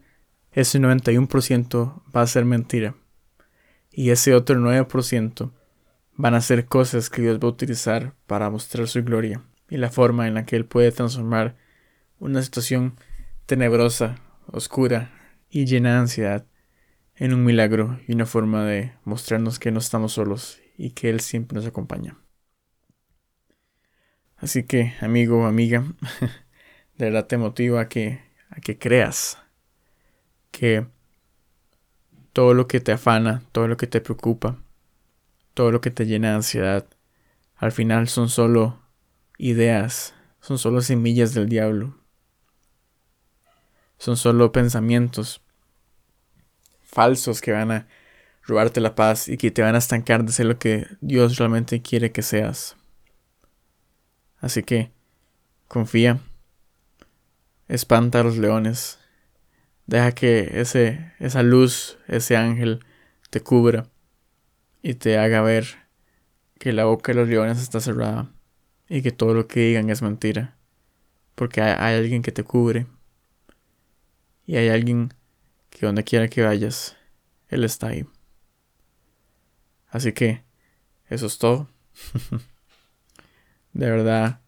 ese 0.51 0.79
91% 0.79 2.01
va 2.15 2.21
a 2.21 2.27
ser 2.27 2.45
mentira. 2.45 2.95
Y 3.91 4.09
ese 4.09 4.33
otro 4.33 4.55
9% 4.59 5.51
van 6.17 6.33
a 6.33 6.41
ser 6.41 6.65
cosas 6.65 7.09
que 7.09 7.21
Dios 7.21 7.39
va 7.39 7.47
a 7.47 7.51
utilizar 7.51 8.13
para 8.27 8.49
mostrar 8.49 8.87
su 8.87 9.03
gloria 9.03 9.41
y 9.69 9.77
la 9.77 9.89
forma 9.89 10.27
en 10.27 10.35
la 10.35 10.45
que 10.45 10.55
Él 10.55 10.65
puede 10.65 10.91
transformar 10.91 11.55
una 12.19 12.41
situación 12.41 12.95
tenebrosa, 13.45 14.17
oscura 14.47 15.11
y 15.49 15.65
llena 15.65 15.93
de 15.93 15.99
ansiedad 15.99 16.45
en 17.15 17.33
un 17.33 17.43
milagro 17.43 17.99
y 18.07 18.13
una 18.13 18.25
forma 18.25 18.65
de 18.65 18.93
mostrarnos 19.03 19.59
que 19.59 19.71
no 19.71 19.79
estamos 19.79 20.13
solos 20.13 20.59
y 20.77 20.91
que 20.91 21.09
Él 21.09 21.21
siempre 21.21 21.55
nos 21.55 21.65
acompaña. 21.65 22.17
Así 24.37 24.63
que, 24.63 24.93
amigo 24.99 25.43
o 25.43 25.45
amiga, 25.45 25.83
de 26.97 27.05
verdad 27.05 27.27
te 27.27 27.37
motivo 27.37 27.79
a 27.79 27.87
que, 27.87 28.21
a 28.49 28.59
que 28.59 28.77
creas 28.77 29.37
que 30.51 30.85
todo 32.33 32.53
lo 32.53 32.67
que 32.67 32.81
te 32.81 32.91
afana, 32.91 33.43
todo 33.51 33.67
lo 33.67 33.77
que 33.77 33.87
te 33.87 34.01
preocupa, 34.01 34.57
todo 35.53 35.71
lo 35.71 35.79
que 35.79 35.91
te 35.91 36.05
llena 36.05 36.29
de 36.29 36.35
ansiedad, 36.35 36.85
al 37.55 37.71
final 37.71 38.09
son 38.09 38.29
solo 38.29 38.81
ideas, 39.37 40.13
son 40.41 40.57
solo 40.57 40.81
semillas 40.81 41.33
del 41.33 41.47
diablo, 41.47 41.97
son 43.97 44.17
solo 44.17 44.51
pensamientos 44.51 45.41
falsos 46.83 47.41
que 47.41 47.51
van 47.51 47.71
a 47.71 47.87
robarte 48.43 48.79
la 48.79 48.95
paz 48.95 49.27
y 49.27 49.37
que 49.37 49.51
te 49.51 49.61
van 49.61 49.75
a 49.75 49.79
estancar 49.79 50.23
de 50.23 50.31
ser 50.31 50.45
lo 50.45 50.57
que 50.57 50.87
Dios 51.01 51.37
realmente 51.37 51.81
quiere 51.81 52.11
que 52.11 52.21
seas. 52.21 52.75
Así 54.39 54.63
que 54.63 54.91
confía, 55.67 56.19
espanta 57.67 58.19
a 58.19 58.23
los 58.23 58.37
leones, 58.37 58.99
deja 59.87 60.13
que 60.13 60.61
ese, 60.61 61.13
esa 61.19 61.43
luz, 61.43 61.97
ese 62.07 62.37
ángel 62.37 62.85
te 63.29 63.41
cubra 63.41 63.87
y 64.81 64.93
te 64.93 65.17
haga 65.17 65.41
ver 65.41 65.65
que 66.59 66.71
la 66.71 66.85
boca 66.85 67.11
de 67.11 67.19
los 67.19 67.27
leones 67.27 67.61
está 67.61 67.79
cerrada 67.79 68.31
y 68.87 69.01
que 69.01 69.11
todo 69.11 69.33
lo 69.33 69.47
que 69.47 69.61
digan 69.61 69.89
es 69.89 70.01
mentira, 70.01 70.55
porque 71.33 71.61
hay 71.61 71.95
alguien 71.95 72.21
que 72.21 72.31
te 72.31 72.43
cubre 72.43 72.85
y 74.45 74.57
hay 74.57 74.69
alguien 74.69 75.13
que 75.69 75.85
donde 75.85 76.03
quiera 76.03 76.27
que 76.27 76.43
vayas, 76.43 76.95
Él 77.47 77.63
está 77.63 77.87
ahí. 77.87 78.07
Así 79.87 80.13
que, 80.13 80.43
eso 81.07 81.25
es 81.25 81.37
todo. 81.37 81.69
de 83.73 83.89
verdad, 83.89 84.41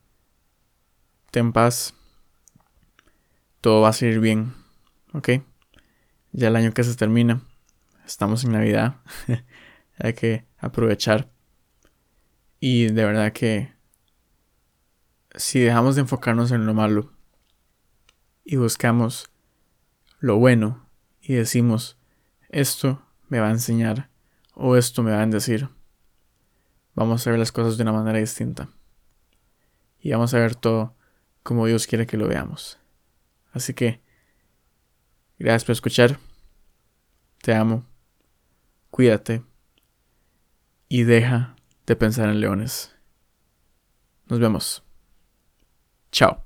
ten 1.32 1.54
paz. 1.54 1.94
Todo 3.62 3.82
va 3.82 3.90
a 3.90 3.94
salir 3.94 4.20
bien. 4.20 4.54
¿Ok? 5.14 5.30
Ya 6.32 6.50
el 6.50 6.56
año 6.56 6.74
que 6.74 6.84
se 6.84 6.96
termina. 6.96 7.42
Estamos 8.06 8.44
en 8.44 8.52
Navidad. 8.52 8.98
Hay 10.00 10.14
que 10.14 10.46
aprovechar. 10.58 11.30
Y 12.60 12.88
de 12.88 13.06
verdad 13.06 13.34
que 13.34 13.74
si 15.36 15.60
dejamos 15.60 15.96
de 15.96 16.02
enfocarnos 16.02 16.52
en 16.52 16.66
lo 16.66 16.74
malo 16.74 17.14
y 18.44 18.56
buscamos 18.56 19.30
lo 20.20 20.38
bueno 20.38 20.90
y 21.22 21.34
decimos, 21.34 21.98
esto 22.50 23.04
me 23.30 23.40
va 23.40 23.48
a 23.48 23.52
enseñar 23.52 24.10
o 24.54 24.76
esto 24.76 25.04
me 25.04 25.12
va 25.12 25.22
a 25.22 25.26
decir, 25.26 25.70
vamos 26.96 27.26
a 27.26 27.30
ver 27.30 27.40
las 27.40 27.52
cosas 27.52 27.78
de 27.78 27.84
una 27.84 27.94
manera 27.94 28.20
distinta. 28.20 28.70
Y 30.00 30.12
vamos 30.12 30.34
a 30.34 30.40
ver 30.40 30.56
todo 30.56 30.96
como 31.44 31.66
Dios 31.66 31.88
quiere 31.88 32.08
que 32.08 32.18
lo 32.18 32.28
veamos. 32.28 32.80
Así 33.52 33.74
que, 33.74 34.02
gracias 35.40 35.66
por 35.66 35.74
escuchar. 35.74 36.20
Te 37.42 37.54
amo. 37.54 37.86
Cuídate. 38.90 39.44
Y 40.90 41.04
deja 41.04 41.56
de 41.86 41.96
pensar 41.96 42.30
en 42.30 42.40
leones. 42.40 42.96
Nos 44.28 44.40
vemos. 44.40 44.84
Chao. 46.12 46.44